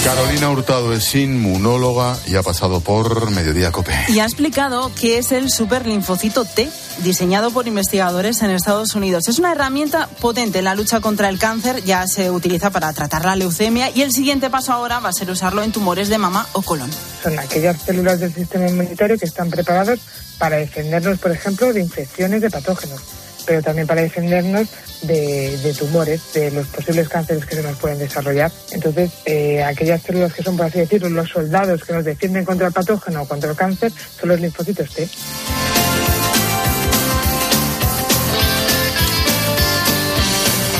Carolina 0.06 0.50
Hurtado 0.50 0.92
es 0.92 1.16
inmunóloga 1.16 2.16
y 2.28 2.36
ha 2.36 2.42
pasado 2.44 2.80
por 2.80 3.32
Mediodía 3.32 3.72
Cope. 3.72 3.92
Y 4.06 4.20
ha 4.20 4.24
explicado 4.24 4.92
que 4.94 5.18
es 5.18 5.32
el 5.32 5.50
superlinfocito 5.50 6.44
T, 6.44 6.70
diseñado 6.98 7.50
por 7.50 7.66
investigadores 7.66 8.40
en 8.42 8.50
Estados 8.50 8.94
Unidos. 8.94 9.26
Es 9.26 9.40
una 9.40 9.50
herramienta 9.50 10.08
potente 10.20 10.60
en 10.60 10.66
la 10.66 10.76
lucha 10.76 11.00
contra 11.00 11.28
el 11.28 11.40
cáncer, 11.40 11.82
ya 11.82 12.06
se 12.06 12.30
utiliza 12.30 12.70
para 12.70 12.92
tratar 12.92 13.24
la 13.24 13.34
leucemia 13.34 13.90
y 13.92 14.02
el 14.02 14.12
siguiente 14.12 14.48
paso 14.48 14.72
ahora 14.72 15.00
va 15.00 15.08
a 15.08 15.12
ser 15.12 15.28
usarlo 15.28 15.64
en 15.64 15.72
tumores 15.72 16.08
de 16.08 16.18
mama 16.18 16.46
o 16.52 16.62
colon. 16.62 16.88
Son 17.20 17.36
aquellas 17.40 17.82
células 17.82 18.20
del 18.20 18.32
sistema 18.32 18.68
inmunitario 18.68 19.18
que 19.18 19.24
están 19.24 19.50
preparadas 19.50 19.98
para 20.38 20.58
defendernos, 20.58 21.18
por 21.18 21.32
ejemplo, 21.32 21.72
de 21.72 21.80
infecciones 21.80 22.40
de 22.42 22.48
patógenos, 22.48 23.00
pero 23.46 23.62
también 23.62 23.86
para 23.86 24.02
defendernos 24.02 24.68
de, 25.02 25.74
tumores, 25.78 26.32
de 26.34 26.50
los 26.50 26.66
posibles 26.66 27.08
cánceres 27.08 27.46
que 27.46 27.54
se 27.54 27.62
nos 27.62 27.76
pueden 27.78 27.98
desarrollar. 27.98 28.50
Entonces, 28.72 29.10
eh, 29.24 29.62
aquellas 29.62 30.02
células 30.02 30.34
que 30.34 30.42
son, 30.42 30.56
por 30.56 30.66
así 30.66 30.80
decirlo, 30.80 31.08
los 31.08 31.30
soldados 31.30 31.84
que 31.84 31.92
nos 31.92 32.04
defienden 32.04 32.44
contra 32.44 32.66
el 32.66 32.72
patógeno 32.72 33.22
o 33.22 33.28
contra 33.28 33.50
el 33.50 33.56
cáncer 33.56 33.92
son 34.18 34.28
los 34.28 34.40
linfocitos 34.40 34.90
T. 34.90 35.08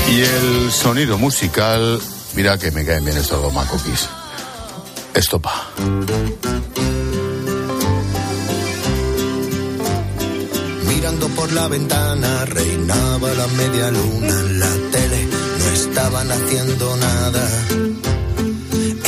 Y 0.09 0.21
el 0.21 0.73
sonido 0.73 1.19
musical, 1.19 2.01
mira 2.35 2.59
que 2.59 2.71
me 2.71 2.85
caen 2.85 3.05
bien 3.05 3.17
estos 3.17 3.43
dos 3.43 3.53
macoquis. 3.53 4.09
Estopa. 5.15 5.73
Mirando 11.07 11.29
por 11.37 11.53
la 11.53 11.69
ventana 11.69 12.45
reinaba 12.47 13.33
la 13.33 13.47
media 13.47 13.93
luna 13.93 14.41
en 14.41 14.59
la 14.59 14.73
tele, 14.91 15.29
no 15.61 15.67
estaban 15.73 16.33
haciendo 16.33 16.97
nada. 16.97 17.49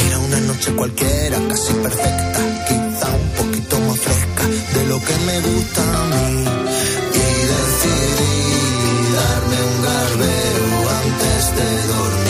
Era 0.07 0.19
una 0.21 0.41
noche 0.43 0.73
cualquiera, 0.77 1.39
casi 1.49 1.73
perfecta, 1.73 2.41
quizá 2.69 3.09
un 3.11 3.31
poquito 3.31 3.81
más 3.81 3.99
fresca 3.99 4.45
de 4.75 4.87
lo 4.87 5.01
que 5.01 5.17
me 5.27 5.41
gusta 5.41 5.83
a 5.83 6.05
mí. 6.07 6.45
Y 7.15 7.29
decidí 7.53 8.37
darme 9.19 9.59
un 9.71 9.83
garbeo 9.83 10.91
antes 11.03 11.57
de 11.57 11.69
dormir. 11.89 12.28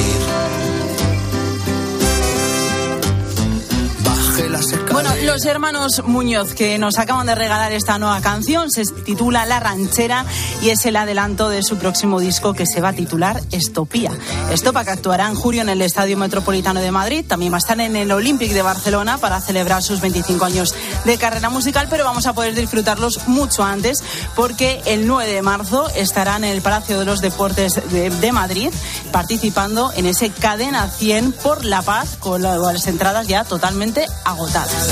Bueno, 5.01 5.15
los 5.23 5.45
hermanos 5.45 6.03
Muñoz 6.07 6.55
que 6.55 6.77
nos 6.77 6.99
acaban 6.99 7.25
de 7.25 7.37
regalar 7.37 7.71
esta 7.71 8.01
nueva 8.01 8.21
canción 8.21 8.69
se 8.69 8.85
titula 8.85 9.47
La 9.47 9.61
Ranchera 9.61 10.25
y 10.61 10.71
es 10.71 10.85
el 10.87 10.97
adelanto 10.97 11.51
de 11.51 11.63
su 11.63 11.77
próximo 11.77 12.19
disco 12.19 12.53
que 12.53 12.67
se 12.67 12.81
va 12.81 12.89
a 12.89 12.93
titular 12.93 13.41
Estopía. 13.53 14.11
Estopa 14.51 14.85
que 14.85 14.91
actuará 14.91 15.29
en 15.29 15.37
julio 15.37 15.63
en 15.63 15.69
el 15.69 15.83
Estadio 15.83 16.19
Metropolitano 16.19 16.81
de 16.81 16.91
Madrid, 16.91 17.25
también 17.25 17.53
va 17.53 17.59
a 17.59 17.59
estar 17.59 17.81
en 17.81 17.95
el 17.95 18.11
Olympic 18.11 18.51
de 18.51 18.63
Barcelona 18.63 19.19
para 19.19 19.41
celebrar 19.41 19.85
sus 19.85 20.01
25 20.01 20.45
años 20.45 20.75
de 21.09 21.17
carrera 21.17 21.49
musical, 21.49 21.87
pero 21.89 22.05
vamos 22.05 22.27
a 22.27 22.35
poder 22.35 22.55
disfrutarlos 22.55 23.27
mucho 23.29 23.65
antes 23.65 24.05
porque 24.37 24.83
el 24.85 25.07
9 25.07 25.33
de 25.33 25.41
marzo 25.41 25.89
estará 25.97 26.37
en 26.37 26.45
el 26.45 26.61
Palacio 26.61 26.99
de 26.99 27.07
los 27.07 27.23
Deportes 27.23 27.81
de, 27.91 28.11
de 28.11 28.33
Madrid 28.33 28.71
participando 29.11 29.91
en 29.97 30.05
ese 30.05 30.29
Cadena 30.29 30.91
100 30.91 31.33
por 31.33 31.65
la 31.65 31.81
paz 31.81 32.19
con 32.19 32.43
las 32.43 32.87
entradas 32.87 33.27
ya 33.27 33.45
totalmente 33.45 34.07
agotadas. 34.27 34.89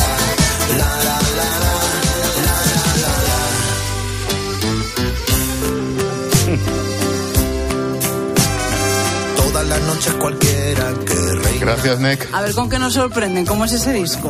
Gracias, 11.87 12.01
Nick. 12.01 12.35
A 12.35 12.43
ver 12.43 12.53
con 12.53 12.69
qué 12.69 12.81
nos 12.81 12.95
sorprenden, 12.95 13.47
¿cómo 13.47 13.65
es 13.65 13.71
ese 13.71 13.93
disco? 13.93 14.29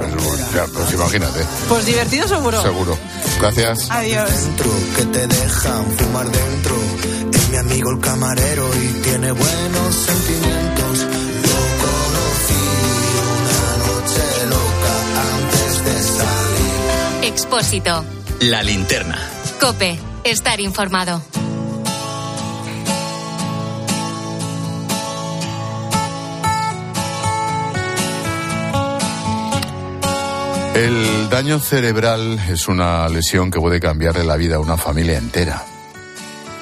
Ya, 0.54 0.66
pues 0.66 0.92
imagínate. 0.92 1.40
Pues 1.70 1.86
divertido 1.86 2.28
seguro. 2.28 2.60
Seguro. 2.60 2.98
Gracias. 3.40 3.90
Adiós. 3.90 4.30
Dentro, 4.30 4.70
que 4.94 5.04
te 5.06 5.26
dejan 5.26 5.86
fumar 5.96 6.26
dentro. 6.30 6.76
Es 7.32 7.48
mi 7.48 7.56
amigo 7.56 7.90
el 7.92 8.00
camarero 8.00 8.68
y 8.74 8.88
tiene 9.00 9.32
buenos 9.32 9.94
sentimientos. 9.94 10.98
Lo 11.46 11.62
conocí 11.86 12.62
una 13.24 13.86
noche 13.86 14.46
loca 14.50 14.94
antes 15.32 15.84
de 15.84 16.02
salir. 17.22 17.32
Expósito. 17.32 18.04
La 18.40 18.62
linterna. 18.62 19.18
Cope. 19.60 19.98
Estar 20.24 20.60
informado. 20.60 21.22
El 30.76 31.30
daño 31.30 31.58
cerebral 31.58 32.38
es 32.50 32.68
una 32.68 33.08
lesión 33.08 33.50
que 33.50 33.58
puede 33.58 33.80
cambiarle 33.80 34.24
la 34.24 34.36
vida 34.36 34.56
a 34.56 34.58
una 34.58 34.76
familia 34.76 35.16
entera. 35.16 35.64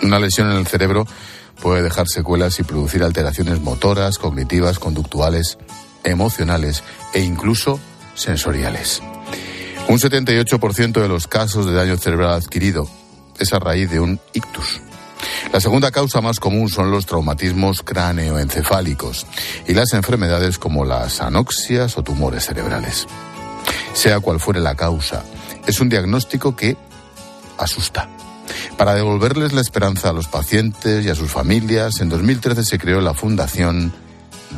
Una 0.05 0.21
lesión 0.21 0.53
en 0.53 0.59
el 0.59 0.69
cerebro 0.69 1.05
puede 1.61 1.83
dejar 1.83 2.07
secuelas 2.07 2.61
y 2.61 2.63
producir 2.63 3.03
alteraciones 3.03 3.61
motoras, 3.61 4.19
cognitivas, 4.19 4.79
conductuales, 4.79 5.59
emocionales 6.05 6.85
e 7.13 7.23
incluso 7.23 7.81
sensoriales. 8.15 9.03
Un 9.89 9.99
78% 9.99 10.93
de 10.93 11.09
los 11.09 11.27
casos 11.27 11.67
de 11.67 11.73
daño 11.73 11.97
cerebral 11.97 12.35
adquirido 12.35 12.89
es 13.41 13.53
a 13.53 13.59
raíz 13.59 13.91
de 13.91 13.99
un 13.99 14.21
ictus. 14.33 14.81
La 15.53 15.59
segunda 15.59 15.91
causa 15.91 16.21
más 16.21 16.39
común 16.39 16.69
son 16.69 16.93
los 16.93 17.07
traumatismos 17.07 17.83
cráneoencefálicos 17.83 19.27
y 19.67 19.75
las 19.75 19.93
enfermedades 19.93 20.57
como 20.59 20.85
las 20.85 21.21
anoxias 21.21 21.99
o 21.99 22.05
tumores 22.05 22.45
cerebrales. 22.45 23.09
Sea 23.95 24.21
cual 24.21 24.41
fuere 24.41 24.61
la 24.61 24.75
causa, 24.75 25.25
es 25.67 25.81
un 25.81 25.89
diagnóstico 25.89 26.55
que 26.55 26.77
asusta. 27.57 28.09
Para 28.77 28.95
devolverles 28.95 29.53
la 29.53 29.61
esperanza 29.61 30.11
a 30.11 30.13
los 30.13 30.29
pacientes 30.29 31.05
y 31.05 31.09
a 31.09 31.15
sus 31.15 31.31
familias, 31.31 32.01
en 32.01 32.09
2013 32.11 32.65
se 32.65 32.79
creó 32.79 33.01
la 33.01 33.15
Fundación 33.15 33.93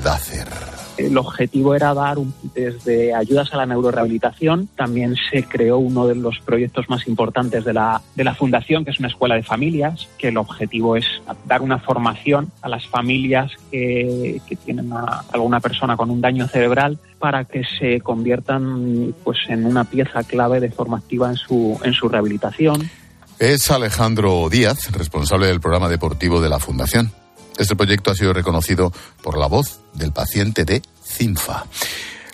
DACER 0.02 0.75
el 0.98 1.16
objetivo 1.18 1.74
era 1.74 1.94
dar 1.94 2.18
un 2.18 2.34
desde 2.54 3.14
ayudas 3.14 3.52
a 3.52 3.56
la 3.56 3.66
neurorehabilitación. 3.66 4.68
También 4.76 5.16
se 5.30 5.44
creó 5.44 5.78
uno 5.78 6.06
de 6.06 6.14
los 6.14 6.38
proyectos 6.40 6.88
más 6.88 7.06
importantes 7.06 7.64
de 7.64 7.72
la, 7.72 8.02
de 8.14 8.24
la 8.24 8.34
Fundación, 8.34 8.84
que 8.84 8.90
es 8.90 8.98
una 8.98 9.08
escuela 9.08 9.34
de 9.34 9.42
familias, 9.42 10.08
que 10.18 10.28
el 10.28 10.36
objetivo 10.36 10.96
es 10.96 11.06
dar 11.46 11.62
una 11.62 11.78
formación 11.78 12.50
a 12.62 12.68
las 12.68 12.86
familias 12.86 13.52
que, 13.70 14.40
tienen 14.64 14.92
a 14.92 15.24
alguna 15.32 15.60
persona 15.60 15.96
con 15.96 16.10
un 16.10 16.20
daño 16.20 16.48
cerebral 16.48 16.98
para 17.18 17.44
que 17.44 17.62
se 17.78 18.00
conviertan 18.00 19.14
pues, 19.22 19.38
en 19.48 19.66
una 19.66 19.84
pieza 19.84 20.22
clave 20.24 20.60
de 20.60 20.70
forma 20.70 20.98
activa 20.98 21.30
en 21.30 21.36
su, 21.36 21.78
en 21.84 21.92
su 21.92 22.08
rehabilitación. 22.08 22.90
Es 23.38 23.70
Alejandro 23.70 24.48
Díaz, 24.48 24.90
responsable 24.92 25.46
del 25.46 25.60
programa 25.60 25.88
deportivo 25.88 26.40
de 26.40 26.48
la 26.48 26.58
Fundación. 26.58 27.12
Este 27.58 27.76
proyecto 27.76 28.10
ha 28.10 28.14
sido 28.14 28.32
reconocido 28.32 28.92
por 29.22 29.38
la 29.38 29.46
voz 29.46 29.80
del 29.94 30.12
paciente 30.12 30.64
de 30.64 30.82
CINFA. 31.04 31.66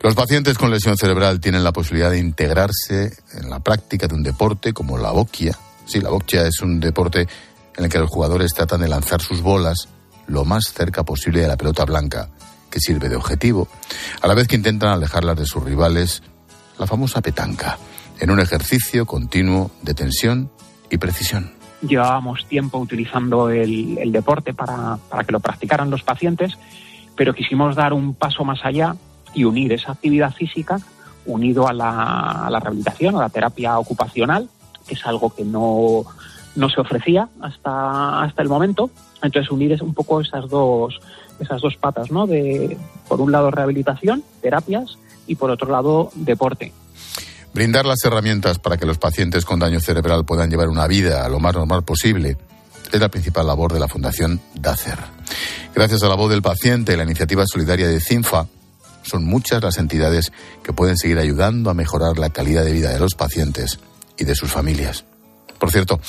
Los 0.02 0.16
pacientes 0.16 0.58
con 0.58 0.70
lesión 0.70 0.96
cerebral 0.96 1.38
tienen 1.38 1.62
la 1.62 1.72
posibilidad 1.72 2.11
de 2.11 2.18
integrarse 2.18 3.16
en 3.35 3.48
la 3.48 3.61
práctica 3.61 4.08
de 4.08 4.14
un 4.14 4.24
deporte 4.24 4.72
como 4.72 4.98
la 4.98 5.12
boquia. 5.12 5.56
Sí, 5.87 6.00
la 6.00 6.11
boquia 6.11 6.46
es 6.46 6.61
un 6.61 6.80
deporte 6.80 7.28
en 7.76 7.85
el 7.85 7.90
que 7.90 8.00
los 8.00 8.11
jugadores 8.11 8.52
tratan 8.52 8.80
de 8.80 8.88
lanzar 8.88 9.22
sus 9.22 9.42
bolas 9.42 9.88
lo 10.26 10.44
más 10.44 10.72
cerca 10.74 11.04
posible 11.04 11.42
de 11.42 11.48
la 11.48 11.56
pelota 11.56 11.85
blanca, 11.85 12.30
que 12.68 12.80
sirve 12.80 13.08
de 13.08 13.16
objetivo, 13.16 13.68
a 14.20 14.26
la 14.26 14.35
vez 14.35 14.48
que 14.48 14.56
intentan 14.56 14.90
alejarlas 14.90 15.37
de 15.37 15.46
sus 15.46 15.62
rivales, 15.62 16.22
la 16.78 16.87
famosa 16.87 17.20
petanca, 17.20 17.78
en 18.18 18.30
un 18.30 18.40
ejercicio 18.40 19.06
continuo 19.06 19.70
de 19.82 19.94
tensión 19.94 20.50
y 20.90 20.98
precisión 20.98 21.62
llevábamos 21.83 22.47
tiempo 22.47 22.79
utilizando 22.79 23.51
el, 23.51 24.12
deporte 24.12 24.55
para, 24.55 24.99
que 25.27 25.33
lo 25.33 25.40
practicaran 25.40 25.90
los 25.90 26.03
pacientes, 26.03 26.59
pero 27.16 27.35
quisimos 27.35 27.77
dar 27.77 27.92
un 27.92 28.14
paso 28.14 28.45
más 28.45 28.64
allá 28.64 28.97
y 29.35 29.45
unir 29.45 29.73
esa 29.73 29.92
actividad 29.92 30.33
física 30.33 30.79
unido 31.25 31.68
a 31.68 31.73
la, 31.73 32.47
a 32.47 32.51
la 32.51 32.61
rehabilitación, 32.61 33.16
a 33.16 33.21
la 33.21 33.29
terapia 33.29 33.79
ocupacional, 33.79 34.49
que 34.87 34.95
es 34.95 35.07
algo 35.07 35.35
que 35.35 35.45
no, 35.45 36.05
no 36.57 36.68
se 36.68 36.81
ofrecía 36.81 37.29
hasta, 37.40 38.23
hasta 38.23 38.42
el 38.42 38.49
momento. 38.49 38.90
Entonces 39.23 39.51
unir 39.51 39.81
un 39.83 39.95
poco 39.95 40.21
esas 40.21 40.49
dos, 40.49 41.01
esas 41.38 41.61
dos 41.61 41.77
patas, 41.77 42.11
¿no? 42.11 42.27
De, 42.27 42.77
por 43.09 43.21
un 43.21 43.31
lado 43.31 43.51
rehabilitación, 43.51 44.25
terapias, 44.40 44.99
y 45.27 45.37
por 45.37 45.51
otro 45.51 45.71
lado 45.71 46.11
deporte. 46.14 46.73
Brindar 47.54 47.84
las 47.84 48.02
herramientas 48.04 48.58
para 48.58 48.78
que 48.78 48.86
los 48.86 48.98
pacientes 48.98 49.44
con 49.44 49.58
daño 49.58 49.78
cerebral 49.80 50.24
puedan 50.24 50.50
llevar 50.50 50.68
una 50.68 50.86
vida 50.86 51.28
lo 51.28 51.38
más 51.38 51.54
normal 51.54 51.84
posible 51.84 52.38
es 52.90 53.00
la 53.00 53.10
principal 53.10 53.46
labor 53.46 53.72
de 53.72 53.80
la 53.80 53.88
Fundación 53.88 54.40
DACER. 54.54 54.98
Gracias 55.74 56.02
a 56.02 56.08
la 56.08 56.14
voz 56.14 56.30
del 56.30 56.42
paciente 56.42 56.92
y 56.92 56.96
la 56.96 57.04
iniciativa 57.04 57.44
solidaria 57.46 57.88
de 57.88 58.00
CINFA, 58.00 58.46
son 59.02 59.24
muchas 59.24 59.62
las 59.62 59.78
entidades 59.78 60.32
que 60.62 60.72
pueden 60.72 60.96
seguir 60.96 61.18
ayudando 61.18 61.70
a 61.70 61.74
mejorar 61.74 62.18
la 62.18 62.30
calidad 62.30 62.64
de 62.64 62.72
vida 62.72 62.90
de 62.90 62.98
los 62.98 63.14
pacientes 63.14 63.80
y 64.16 64.24
de 64.24 64.34
sus 64.34 64.50
familias. 64.50 65.04
Por 65.58 65.70
cierto, 65.70 66.00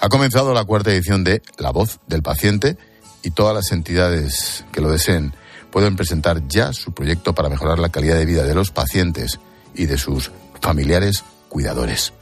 ha 0.00 0.08
comenzado 0.08 0.54
la 0.54 0.64
cuarta 0.64 0.92
edición 0.92 1.24
de 1.24 1.42
La 1.58 1.70
voz 1.70 1.98
del 2.06 2.22
paciente 2.22 2.76
y 3.22 3.30
todas 3.30 3.54
las 3.54 3.72
entidades 3.72 4.64
que 4.72 4.80
lo 4.80 4.90
deseen 4.90 5.34
pueden 5.70 5.96
presentar 5.96 6.46
ya 6.48 6.72
su 6.72 6.92
proyecto 6.92 7.34
para 7.34 7.48
mejorar 7.48 7.78
la 7.78 7.90
calidad 7.90 8.16
de 8.16 8.26
vida 8.26 8.44
de 8.44 8.54
los 8.54 8.70
pacientes 8.70 9.38
y 9.74 9.86
de 9.86 9.98
sus 9.98 10.30
familiares 10.60 11.24
cuidadores. 11.48 12.12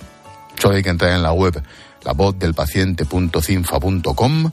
Solo 0.60 0.76
hay 0.76 0.82
que 0.82 0.90
entrar 0.90 1.12
en 1.12 1.22
la 1.22 1.32
web 1.32 1.62
lavozdelpaciente.cinfa.com 2.04 4.50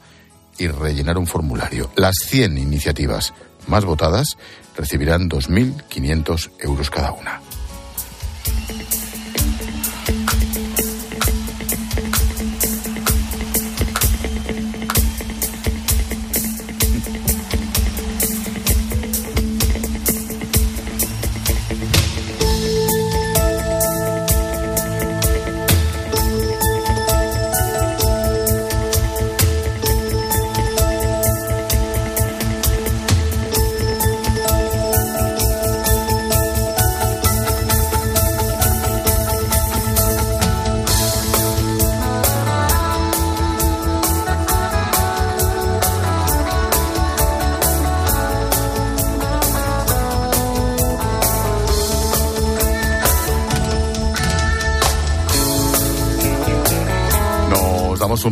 y 0.58 0.68
rellenar 0.68 1.18
un 1.18 1.28
formulario. 1.28 1.92
Las 1.96 2.16
100 2.26 2.58
iniciativas 2.58 3.34
más 3.68 3.86
votadas 3.86 4.38
recibirán 4.76 5.30
2.500 5.30 6.50
euros 6.60 6.90
cada 6.90 7.12
una. 7.12 7.43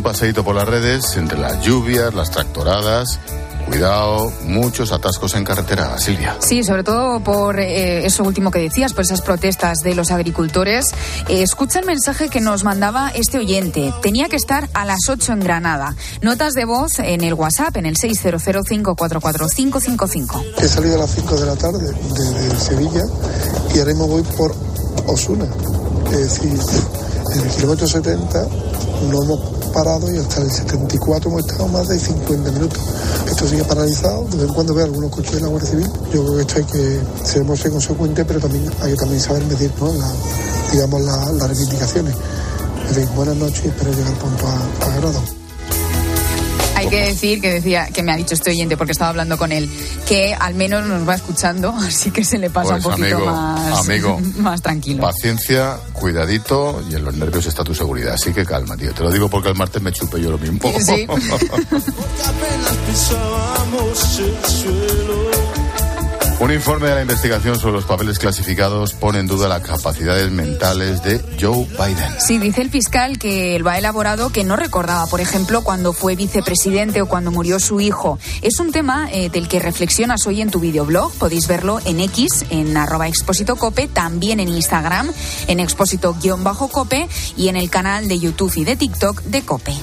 Un 0.02 0.10
paseíto 0.10 0.42
por 0.42 0.56
las 0.56 0.66
redes 0.66 1.16
entre 1.16 1.38
las 1.38 1.64
lluvias, 1.64 2.12
las 2.12 2.32
tractoradas. 2.32 3.20
Cuidado, 3.66 4.32
muchos 4.42 4.90
atascos 4.90 5.36
en 5.36 5.44
carretera, 5.44 5.96
Silvia. 5.96 6.34
Sí, 6.40 6.64
sobre 6.64 6.82
todo 6.82 7.20
por 7.20 7.60
eh, 7.60 8.04
eso 8.04 8.24
último 8.24 8.50
que 8.50 8.58
decías, 8.58 8.94
por 8.94 9.04
esas 9.04 9.22
protestas 9.22 9.78
de 9.84 9.94
los 9.94 10.10
agricultores. 10.10 10.86
Eh, 11.28 11.44
escucha 11.44 11.78
el 11.78 11.86
mensaje 11.86 12.28
que 12.28 12.40
nos 12.40 12.64
mandaba 12.64 13.10
este 13.10 13.38
oyente. 13.38 13.94
Tenía 14.02 14.28
que 14.28 14.34
estar 14.34 14.68
a 14.74 14.84
las 14.84 15.08
8 15.08 15.34
en 15.34 15.40
Granada. 15.40 15.94
Notas 16.20 16.54
de 16.54 16.64
voz 16.64 16.98
en 16.98 17.22
el 17.22 17.34
WhatsApp, 17.34 17.76
en 17.76 17.86
el 17.86 17.96
600544555. 17.96 20.44
He 20.58 20.66
salido 20.66 20.96
a 20.96 20.98
las 20.98 21.14
5 21.14 21.36
de 21.36 21.46
la 21.46 21.54
tarde 21.54 21.94
desde 22.14 22.58
Sevilla 22.58 23.04
y 23.72 23.78
ahora 23.78 23.92
mismo 23.92 24.08
voy 24.08 24.24
por 24.36 24.52
Osuna. 25.06 25.46
Es 26.10 26.40
decir, 26.40 26.58
en 27.34 27.40
el 27.40 27.48
kilómetro 27.50 27.86
70 27.86 28.48
no 29.08 29.22
hemos 29.22 29.51
parado 29.72 30.12
y 30.12 30.18
hasta 30.18 30.42
el 30.42 30.50
74 30.50 31.30
hemos 31.30 31.46
estado 31.46 31.68
más 31.68 31.88
de 31.88 31.98
50 31.98 32.52
minutos. 32.52 32.78
Esto 33.26 33.48
sigue 33.48 33.64
paralizado, 33.64 34.24
de 34.24 34.36
vez 34.36 34.48
en 34.48 34.54
cuando 34.54 34.74
veo 34.74 34.84
algunos 34.84 35.10
coches 35.10 35.32
de 35.32 35.40
la 35.40 35.48
Guardia 35.48 35.70
Civil. 35.70 35.90
Yo 36.12 36.24
creo 36.24 36.36
que 36.36 36.40
esto 36.42 36.54
hay 36.58 36.64
que 36.64 37.00
ser 37.24 37.70
consecuente, 37.70 38.24
pero 38.24 38.40
también 38.40 38.70
hay 38.80 38.92
que 38.92 38.96
también 38.96 39.20
saber 39.20 39.44
medir 39.46 39.72
digamos, 40.72 41.00
las 41.02 41.48
reivindicaciones. 41.48 42.14
buenas 43.14 43.36
noches 43.36 43.64
y 43.64 43.68
espero 43.68 43.92
llegar 43.92 44.14
pronto 44.14 44.46
a, 44.46 44.86
a 44.86 44.96
grado. 44.96 45.41
Hay 46.82 46.88
que 46.88 47.06
decir 47.06 47.40
que 47.40 47.52
decía 47.52 47.86
que 47.86 48.02
me 48.02 48.12
ha 48.12 48.16
dicho 48.16 48.34
este 48.34 48.50
oyente 48.50 48.76
porque 48.76 48.92
estaba 48.92 49.10
hablando 49.10 49.38
con 49.38 49.52
él 49.52 49.70
que 50.08 50.34
al 50.34 50.54
menos 50.54 50.84
nos 50.86 51.08
va 51.08 51.14
escuchando, 51.14 51.70
así 51.78 52.10
que 52.10 52.24
se 52.24 52.38
le 52.38 52.50
pasa 52.50 52.74
un 52.74 52.82
pues, 52.82 52.96
poquito 52.96 53.20
más, 53.20 53.88
más 54.38 54.62
tranquilo. 54.62 55.02
Paciencia, 55.02 55.76
cuidadito 55.92 56.82
y 56.90 56.96
en 56.96 57.04
los 57.04 57.14
nervios 57.14 57.46
está 57.46 57.62
tu 57.62 57.74
seguridad. 57.74 58.14
Así 58.14 58.32
que 58.32 58.44
calma, 58.44 58.76
tío. 58.76 58.92
Te 58.92 59.02
lo 59.02 59.12
digo 59.12 59.28
porque 59.28 59.50
el 59.50 59.54
martes 59.54 59.80
me 59.80 59.92
chupé 59.92 60.20
yo 60.20 60.30
lo 60.30 60.38
mismo. 60.38 60.72
Sí. 60.80 61.06
Un 66.42 66.50
informe 66.52 66.88
de 66.88 66.96
la 66.96 67.02
investigación 67.02 67.56
sobre 67.56 67.74
los 67.74 67.84
papeles 67.84 68.18
clasificados 68.18 68.94
pone 68.94 69.20
en 69.20 69.28
duda 69.28 69.46
las 69.46 69.62
capacidades 69.62 70.28
mentales 70.32 71.00
de 71.04 71.20
Joe 71.40 71.68
Biden. 71.68 72.18
Sí, 72.18 72.38
dice 72.38 72.62
el 72.62 72.68
fiscal 72.68 73.16
que 73.16 73.56
lo 73.60 73.70
ha 73.70 73.78
elaborado 73.78 74.30
que 74.30 74.42
no 74.42 74.56
recordaba, 74.56 75.06
por 75.06 75.20
ejemplo, 75.20 75.62
cuando 75.62 75.92
fue 75.92 76.16
vicepresidente 76.16 77.00
o 77.00 77.06
cuando 77.06 77.30
murió 77.30 77.60
su 77.60 77.80
hijo. 77.80 78.18
Es 78.40 78.58
un 78.58 78.72
tema 78.72 79.08
eh, 79.12 79.30
del 79.30 79.46
que 79.46 79.60
reflexionas 79.60 80.26
hoy 80.26 80.40
en 80.40 80.50
tu 80.50 80.58
videoblog. 80.58 81.12
Podéis 81.12 81.46
verlo 81.46 81.78
en 81.84 82.00
X, 82.00 82.44
en 82.50 82.76
arroba 82.76 83.06
expósito 83.06 83.54
cope, 83.54 83.86
también 83.86 84.40
en 84.40 84.48
Instagram, 84.48 85.12
en 85.46 85.60
expósito-cope 85.60 87.08
y 87.36 87.50
en 87.50 87.54
el 87.54 87.70
canal 87.70 88.08
de 88.08 88.18
YouTube 88.18 88.52
y 88.56 88.64
de 88.64 88.74
TikTok 88.74 89.22
de 89.22 89.42
Cope. 89.42 89.74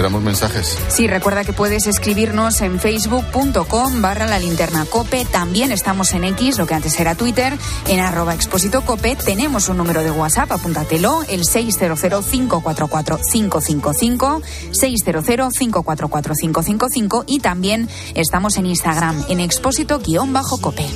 Esperamos 0.00 0.22
mensajes. 0.22 0.78
Sí, 0.88 1.06
recuerda 1.06 1.44
que 1.44 1.52
puedes 1.52 1.86
escribirnos 1.86 2.62
en 2.62 2.80
facebook.com 2.80 4.00
barra 4.00 4.26
la 4.26 4.38
linterna 4.38 4.86
cope. 4.86 5.26
También 5.26 5.72
estamos 5.72 6.14
en 6.14 6.24
X, 6.24 6.56
lo 6.56 6.66
que 6.66 6.72
antes 6.72 6.98
era 6.98 7.14
Twitter, 7.14 7.58
en 7.86 8.00
arroba 8.00 8.32
expósito 8.32 8.80
cope. 8.80 9.14
Tenemos 9.14 9.68
un 9.68 9.76
número 9.76 10.02
de 10.02 10.10
WhatsApp, 10.10 10.52
apúntatelo, 10.52 11.22
el 11.28 11.42
600-544-555, 11.42 14.40
600-544-555 14.72 17.24
y 17.26 17.40
también 17.40 17.86
estamos 18.14 18.56
en 18.56 18.64
Instagram, 18.64 19.22
en 19.28 19.40
expósito-cope. 19.40 20.86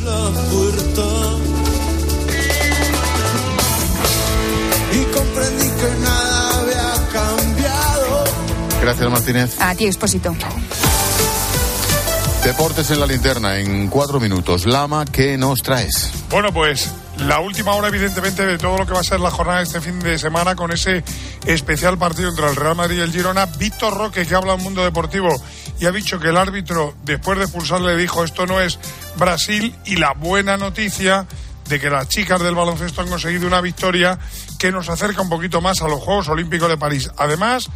Gracias, 8.84 9.10
Martínez. 9.10 9.60
A 9.62 9.74
ti, 9.74 9.86
expósito. 9.86 10.36
Deportes 12.44 12.90
en 12.90 13.00
la 13.00 13.06
linterna 13.06 13.58
en 13.58 13.88
cuatro 13.88 14.20
minutos. 14.20 14.66
Lama, 14.66 15.06
¿qué 15.06 15.38
nos 15.38 15.62
traes? 15.62 16.12
Bueno, 16.28 16.52
pues 16.52 16.90
la 17.16 17.40
última 17.40 17.72
hora, 17.72 17.88
evidentemente, 17.88 18.44
de 18.44 18.58
todo 18.58 18.76
lo 18.76 18.86
que 18.86 18.92
va 18.92 19.00
a 19.00 19.04
ser 19.04 19.20
la 19.20 19.30
jornada 19.30 19.60
de 19.60 19.64
este 19.64 19.80
fin 19.80 19.98
de 20.00 20.18
semana 20.18 20.54
con 20.54 20.70
ese 20.70 21.02
especial 21.46 21.96
partido 21.96 22.28
entre 22.28 22.46
el 22.46 22.56
Real 22.56 22.76
Madrid 22.76 22.98
y 22.98 23.00
el 23.00 23.10
Girona. 23.10 23.46
Víctor 23.46 23.96
Roque, 23.96 24.26
que 24.26 24.34
habla 24.34 24.52
en 24.52 24.62
Mundo 24.62 24.84
Deportivo 24.84 25.34
y 25.80 25.86
ha 25.86 25.90
dicho 25.90 26.20
que 26.20 26.28
el 26.28 26.36
árbitro, 26.36 26.94
después 27.04 27.38
de 27.38 27.44
expulsarle, 27.44 27.96
dijo 27.96 28.22
esto 28.22 28.44
no 28.44 28.60
es 28.60 28.78
Brasil. 29.16 29.74
Y 29.86 29.96
la 29.96 30.12
buena 30.12 30.58
noticia 30.58 31.26
de 31.68 31.81
que 31.81 31.90
las 31.90 32.09
chicas 32.09 32.40
del 32.40 32.55
baloncesto 32.55 33.00
han 33.00 33.09
conseguido 33.09 33.46
una 33.46 33.61
victoria 33.61 34.18
que 34.59 34.70
nos 34.70 34.88
acerca 34.88 35.22
un 35.22 35.29
poquito 35.29 35.61
más 35.61 35.81
a 35.83 35.88
los 35.88 36.00
Juegos 36.00 36.29
Olímpicos 36.29 36.68
de 36.68 36.77
París. 36.77 37.11
Además, 37.16 37.68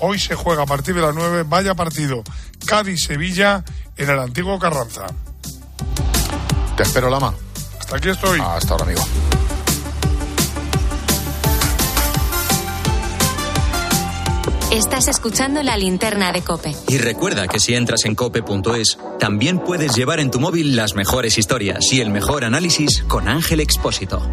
hoy 0.00 0.18
se 0.18 0.34
juega 0.34 0.62
a 0.62 0.66
partir 0.66 0.94
de 0.94 1.02
las 1.02 1.14
9, 1.14 1.44
vaya 1.46 1.74
partido 1.74 2.22
Cádiz-Sevilla 2.66 3.64
en 3.96 4.10
el 4.10 4.18
antiguo 4.18 4.58
Carranza. 4.58 5.06
Te 6.76 6.82
espero, 6.82 7.10
Lama. 7.10 7.34
Hasta 7.78 7.96
aquí 7.96 8.08
estoy. 8.08 8.40
Hasta 8.40 8.72
ahora, 8.72 8.84
amigo. 8.84 9.02
Estás 14.72 15.06
escuchando 15.08 15.62
la 15.62 15.76
linterna 15.76 16.32
de 16.32 16.40
Cope. 16.40 16.74
Y 16.88 16.96
recuerda 16.96 17.46
que 17.46 17.60
si 17.60 17.74
entras 17.74 18.06
en 18.06 18.14
cope.es, 18.14 18.98
también 19.18 19.58
puedes 19.58 19.94
llevar 19.94 20.18
en 20.18 20.30
tu 20.30 20.40
móvil 20.40 20.76
las 20.76 20.94
mejores 20.94 21.36
historias 21.36 21.92
y 21.92 22.00
el 22.00 22.08
mejor 22.08 22.42
análisis 22.42 23.04
con 23.06 23.28
Ángel 23.28 23.60
Expósito. 23.60 24.26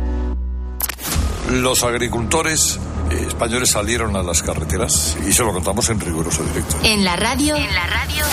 Los 1.52 1.84
agricultores 1.84 2.80
eh, 3.12 3.26
españoles 3.28 3.72
salieron 3.72 4.16
a 4.16 4.24
las 4.24 4.42
carreteras 4.42 5.18
y 5.28 5.34
se 5.34 5.44
lo 5.44 5.52
contamos 5.52 5.90
en 5.90 6.00
riguroso 6.00 6.42
directo. 6.46 6.78
En 6.84 7.04
la 7.04 7.18
radio. 7.18 7.58
En 7.58 7.76
la 7.76 7.86
radio. 7.88 8.24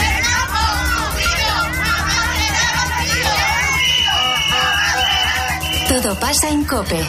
Todo 6.02 6.14
pasa 6.20 6.50
en 6.50 6.62
Cope. 6.64 7.00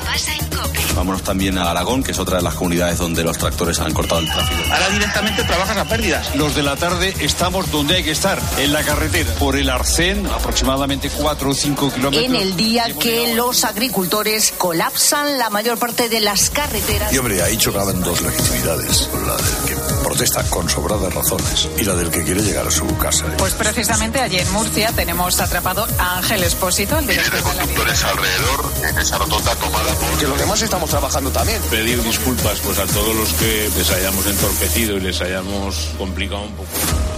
Vámonos 0.95 1.21
también 1.21 1.57
a 1.57 1.71
Aragón, 1.71 2.01
que 2.03 2.11
es 2.11 2.19
otra 2.19 2.37
de 2.37 2.43
las 2.43 2.55
comunidades 2.55 2.97
donde 2.97 3.21
los 3.21 3.37
tractores 3.37 3.79
han 3.81 3.93
cortado 3.93 4.21
el 4.21 4.31
tráfico. 4.31 4.61
Ahora 4.71 4.89
directamente 4.89 5.43
trabajas 5.43 5.77
a 5.77 5.83
pérdidas. 5.83 6.33
Los 6.37 6.55
de 6.55 6.63
la 6.63 6.77
tarde 6.77 7.13
estamos 7.19 7.69
donde 7.69 7.97
hay 7.97 8.03
que 8.03 8.11
estar, 8.11 8.41
en 8.57 8.71
la 8.71 8.83
carretera. 8.83 9.33
Por 9.33 9.57
el 9.57 9.69
Arcén, 9.69 10.25
aproximadamente 10.25 11.09
4 11.09 11.49
o 11.49 11.53
5 11.53 11.93
kilómetros. 11.93 12.25
En 12.25 12.35
el 12.35 12.55
día 12.55 12.85
que 12.97 13.35
los 13.35 13.65
agricultores 13.65 14.53
colapsan 14.57 15.37
la 15.37 15.49
mayor 15.49 15.77
parte 15.77 16.07
de 16.07 16.21
las 16.21 16.49
carreteras. 16.49 17.11
Y 17.11 17.17
hombre, 17.17 17.43
ahí 17.43 17.57
chocaban 17.57 18.01
dos 18.01 18.21
legitimidades. 18.21 19.09
La 19.13 19.35
del 19.35 19.55
que 19.67 19.75
protesta 20.17 20.43
con 20.49 20.67
sobradas 20.67 21.13
razones 21.13 21.69
y 21.77 21.83
la 21.83 21.93
del 21.93 22.09
que 22.09 22.23
quiere 22.23 22.41
llegar 22.41 22.65
a 22.65 22.71
su 22.71 22.87
casa. 22.97 23.25
Pues 23.37 23.53
precisamente 23.53 24.19
allí 24.19 24.39
en 24.39 24.51
Murcia 24.51 24.91
tenemos 24.91 25.39
atrapado 25.39 25.85
a 25.99 26.17
Ángel 26.17 26.43
Espósito, 26.43 26.97
el 26.97 27.05
director 27.05 27.33
de 27.33 27.41
la 27.41 27.43
conductores 27.43 28.03
alrededor 28.03 28.71
en 28.89 28.97
esa 28.97 29.19
rotonda 29.19 29.53
tomada 29.55 29.93
por... 29.93 30.17
Que 30.17 30.27
los 30.27 30.39
demás 30.39 30.59
estamos 30.63 30.89
trabajando 30.89 31.29
también. 31.29 31.61
Pedir 31.69 32.01
disculpas 32.01 32.59
pues 32.61 32.79
a 32.79 32.87
todos 32.87 33.15
los 33.15 33.31
que 33.33 33.69
les 33.77 33.91
hayamos 33.91 34.25
entorpecido 34.25 34.97
y 34.97 35.01
les 35.01 35.21
hayamos 35.21 35.91
complicado 35.99 36.41
un 36.41 36.53
poco. 36.53 36.69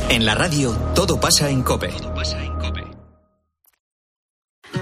En 0.10 0.26
la 0.26 0.36
radio, 0.36 0.74
todo 0.94 1.22
pasa 1.22 1.50
en 1.50 1.64
Cope. 1.64 1.94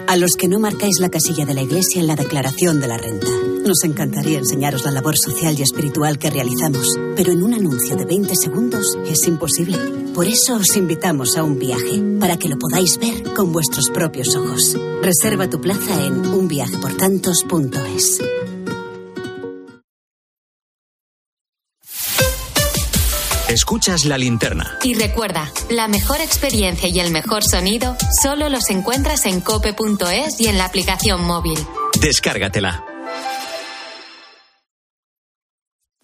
A 0.08 0.16
los 0.16 0.32
que 0.38 0.48
no 0.48 0.58
marcáis 0.58 1.00
la 1.00 1.10
casilla 1.10 1.46
de 1.46 1.54
la 1.54 1.62
iglesia 1.62 2.02
en 2.02 2.08
la 2.08 2.16
declaración 2.16 2.80
de 2.80 2.88
la 2.88 2.98
renta. 2.98 3.28
Nos 3.68 3.84
encantaría 3.84 4.38
enseñaros 4.38 4.86
la 4.86 4.92
labor 4.92 5.18
social 5.18 5.60
y 5.60 5.62
espiritual 5.62 6.18
que 6.18 6.30
realizamos, 6.30 6.88
pero 7.18 7.34
en 7.34 7.44
un 7.44 7.54
anuncio 7.54 7.98
de 7.98 8.06
20 8.06 8.34
segundos 8.34 8.98
es 9.06 9.28
imposible. 9.28 9.78
Por 10.16 10.26
eso 10.26 10.56
os 10.56 10.78
invitamos 10.78 11.36
a 11.36 11.44
un 11.44 11.60
viaje, 11.60 12.02
para 12.18 12.38
que 12.38 12.48
lo 12.48 12.58
podáis 12.58 12.98
ver 12.98 13.34
con 13.34 13.52
vuestros 13.52 13.90
propios 13.90 14.34
ojos. 14.38 14.78
Reserva 15.02 15.50
tu 15.50 15.60
plaza 15.60 16.06
en 16.06 16.26
unviajeportantos.es. 16.28 18.22
Escuchas 23.50 24.06
la 24.06 24.18
linterna. 24.18 24.80
Y 24.82 24.94
recuerda, 24.94 25.52
la 25.70 25.90
mejor 25.90 26.22
experiencia 26.22 26.88
y 26.88 27.02
el 27.02 27.12
mejor 27.12 27.44
sonido 27.44 27.98
solo 28.22 28.48
los 28.48 28.70
encuentras 28.70 29.26
en 29.26 29.42
cope.es 29.42 30.40
y 30.40 30.48
en 30.48 30.58
la 30.58 30.64
aplicación 30.64 31.26
móvil. 31.26 31.60
Descárgatela. 32.00 32.86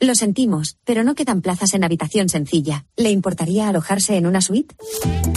Lo 0.04 0.16
sentimos, 0.16 0.76
pero 0.84 1.02
no 1.06 1.16
quedan 1.16 1.42
plazas 1.42 1.74
en 1.76 1.86
habitación 1.86 2.28
sencilla. 2.28 2.84
¿Le 2.98 3.10
importaría 3.10 3.70
alojarse 3.70 4.18
en 4.18 4.26
una 4.26 4.42
suite? 4.42 4.76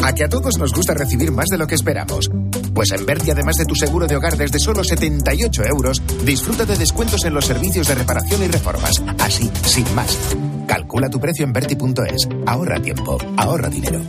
A 0.02 0.12
que 0.12 0.24
a 0.24 0.28
todos 0.28 0.58
nos 0.58 0.72
gusta 0.72 0.92
recibir 0.92 1.30
más 1.30 1.46
de 1.46 1.56
lo 1.56 1.68
que 1.68 1.76
esperamos. 1.76 2.28
Pues 2.74 2.90
en 2.90 3.06
Berti, 3.06 3.30
además 3.30 3.54
de 3.58 3.64
tu 3.64 3.76
seguro 3.76 4.08
de 4.08 4.16
hogar 4.16 4.36
desde 4.36 4.58
solo 4.58 4.82
78 4.82 5.62
euros, 5.66 6.02
disfruta 6.24 6.64
de 6.64 6.76
descuentos 6.76 7.24
en 7.24 7.34
los 7.34 7.44
servicios 7.44 7.86
de 7.86 7.94
reparación 7.94 8.42
y 8.42 8.48
reformas. 8.48 9.00
Así, 9.20 9.48
sin 9.62 9.94
más. 9.94 10.18
Calcula 10.66 11.08
tu 11.10 11.20
precio 11.20 11.44
en 11.44 11.52
Berti.es. 11.52 12.28
Ahorra 12.44 12.82
tiempo, 12.82 13.18
ahorra 13.36 13.68
dinero. 13.68 14.02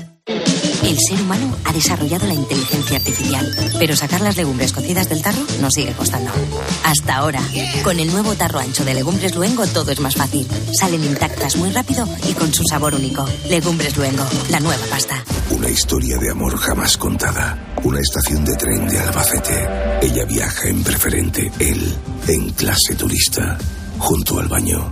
El 0.84 0.98
ser 1.00 1.22
humano 1.22 1.56
ha 1.66 1.74
desarrollado 1.74 2.28
la 2.28 2.34
inteligencia 2.34 2.98
artificial, 2.98 3.56
pero 3.80 3.96
sacar 3.96 4.22
las 4.22 4.38
legumbres 4.38 4.72
cocidas 4.72 5.10
del 5.10 5.22
tarro 5.22 5.42
nos 5.60 5.74
sigue 5.74 5.94
costando. 5.94 6.32
Hasta 6.84 7.18
ahora, 7.18 7.42
con 7.84 8.00
el 8.00 8.12
nuevo 8.12 8.36
tarro 8.36 8.60
ancho 8.60 8.86
de 8.86 8.94
Legumbres 8.94 9.36
Luengo 9.36 9.66
todo 9.68 9.92
es 9.92 10.00
más 10.00 10.16
fácil. 10.16 10.48
Salen 10.80 11.04
intactas 11.04 11.58
muy 11.58 11.72
rápido 11.72 12.08
y 12.30 12.34
con 12.34 12.54
su 12.54 12.64
sabor 12.70 12.96
único. 12.96 13.26
Legumbres 13.50 13.98
Luengo, 13.98 14.26
la 14.50 14.60
nueva 14.60 14.86
pasta. 14.90 15.24
Una 15.50 15.70
historia 15.70 16.18
de 16.18 16.32
amor 16.32 16.58
jamás 16.58 16.98
contada. 16.98 17.76
Una 17.84 18.00
estación 18.00 18.46
de 18.46 18.56
tren 18.56 18.88
de 18.88 19.00
Albacete. 19.00 19.68
Ella 20.02 20.26
viaja 20.26 20.70
en 20.70 20.84
preferente, 20.84 21.52
él 21.60 21.96
en 22.28 22.50
clase 22.52 22.96
turista, 22.96 23.58
junto 23.98 24.40
al 24.40 24.48
baño. 24.48 24.92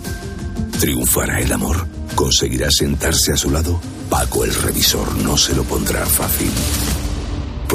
¿Triunfará 0.80 1.39
el 1.39 1.52
amor? 1.52 1.88
¿Conseguirá 2.15 2.67
sentarse 2.71 3.34
a 3.34 3.38
su 3.38 3.52
lado? 3.52 3.80
Paco 4.10 4.46
el 4.46 4.54
revisor 4.54 5.15
no 5.18 5.38
se 5.38 5.56
lo 5.56 5.63
pondrá 5.63 6.06
fácil. 6.06 6.52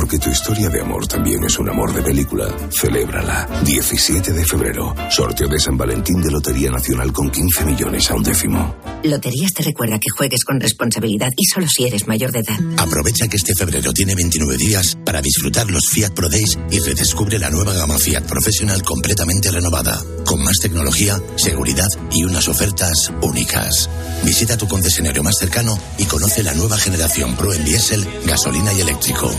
Porque 0.00 0.18
tu 0.18 0.30
historia 0.30 0.70
de 0.70 0.80
amor 0.80 1.06
también 1.06 1.44
es 1.44 1.58
un 1.58 1.68
amor 1.68 1.92
de 1.92 2.00
película. 2.00 2.48
Celébrala. 2.72 3.46
17 3.66 4.32
de 4.32 4.44
febrero. 4.46 4.94
Sorteo 5.10 5.46
de 5.46 5.58
San 5.58 5.76
Valentín 5.76 6.22
de 6.22 6.30
Lotería 6.30 6.70
Nacional 6.70 7.12
con 7.12 7.30
15 7.30 7.66
millones 7.66 8.10
a 8.10 8.14
un 8.14 8.22
décimo. 8.22 8.76
Loterías 9.04 9.52
te 9.52 9.62
recuerda 9.62 9.98
que 9.98 10.08
juegues 10.08 10.42
con 10.44 10.58
responsabilidad 10.58 11.28
y 11.36 11.44
solo 11.44 11.66
si 11.68 11.84
eres 11.84 12.06
mayor 12.06 12.32
de 12.32 12.38
edad. 12.38 12.58
Aprovecha 12.78 13.28
que 13.28 13.36
este 13.36 13.54
febrero 13.54 13.92
tiene 13.92 14.14
29 14.14 14.56
días 14.56 14.96
para 15.04 15.20
disfrutar 15.20 15.70
los 15.70 15.90
Fiat 15.90 16.14
Pro 16.14 16.30
Days 16.30 16.58
y 16.70 16.78
redescubre 16.78 17.38
la 17.38 17.50
nueva 17.50 17.74
gama 17.74 17.98
Fiat 17.98 18.22
Profesional 18.22 18.82
completamente 18.82 19.50
renovada, 19.50 20.02
con 20.24 20.42
más 20.42 20.56
tecnología, 20.62 21.20
seguridad 21.36 21.88
y 22.10 22.24
unas 22.24 22.48
ofertas 22.48 23.12
únicas. 23.20 23.90
Visita 24.24 24.56
tu 24.56 24.66
concesionario 24.66 25.22
más 25.22 25.36
cercano 25.38 25.78
y 25.98 26.04
conoce 26.04 26.42
la 26.42 26.54
nueva 26.54 26.78
generación 26.78 27.36
Pro 27.36 27.52
en 27.52 27.64
diésel, 27.66 28.06
gasolina 28.24 28.72
y 28.72 28.80
eléctrico. 28.80 29.30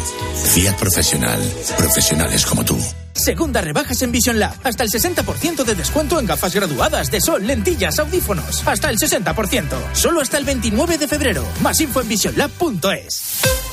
Fiat 0.53 0.77
Profesional. 0.77 1.39
Profesionales 1.77 2.45
como 2.45 2.65
tú. 2.65 2.77
Segunda 3.13 3.61
rebajas 3.61 4.01
en 4.01 4.11
Vision 4.11 4.37
Lab. 4.37 4.53
Hasta 4.63 4.83
el 4.83 4.89
60% 4.89 5.63
de 5.63 5.75
descuento 5.75 6.19
en 6.19 6.25
gafas 6.25 6.53
graduadas 6.53 7.09
de 7.09 7.21
sol, 7.21 7.47
lentillas, 7.47 7.99
audífonos. 7.99 8.67
Hasta 8.67 8.89
el 8.89 8.97
60%. 8.97 9.65
Solo 9.93 10.19
hasta 10.19 10.37
el 10.37 10.43
29 10.43 10.97
de 10.97 11.07
febrero. 11.07 11.45
Más 11.61 11.79
info 11.79 12.01
en 12.01 12.09
visionlab.es. 12.09 13.70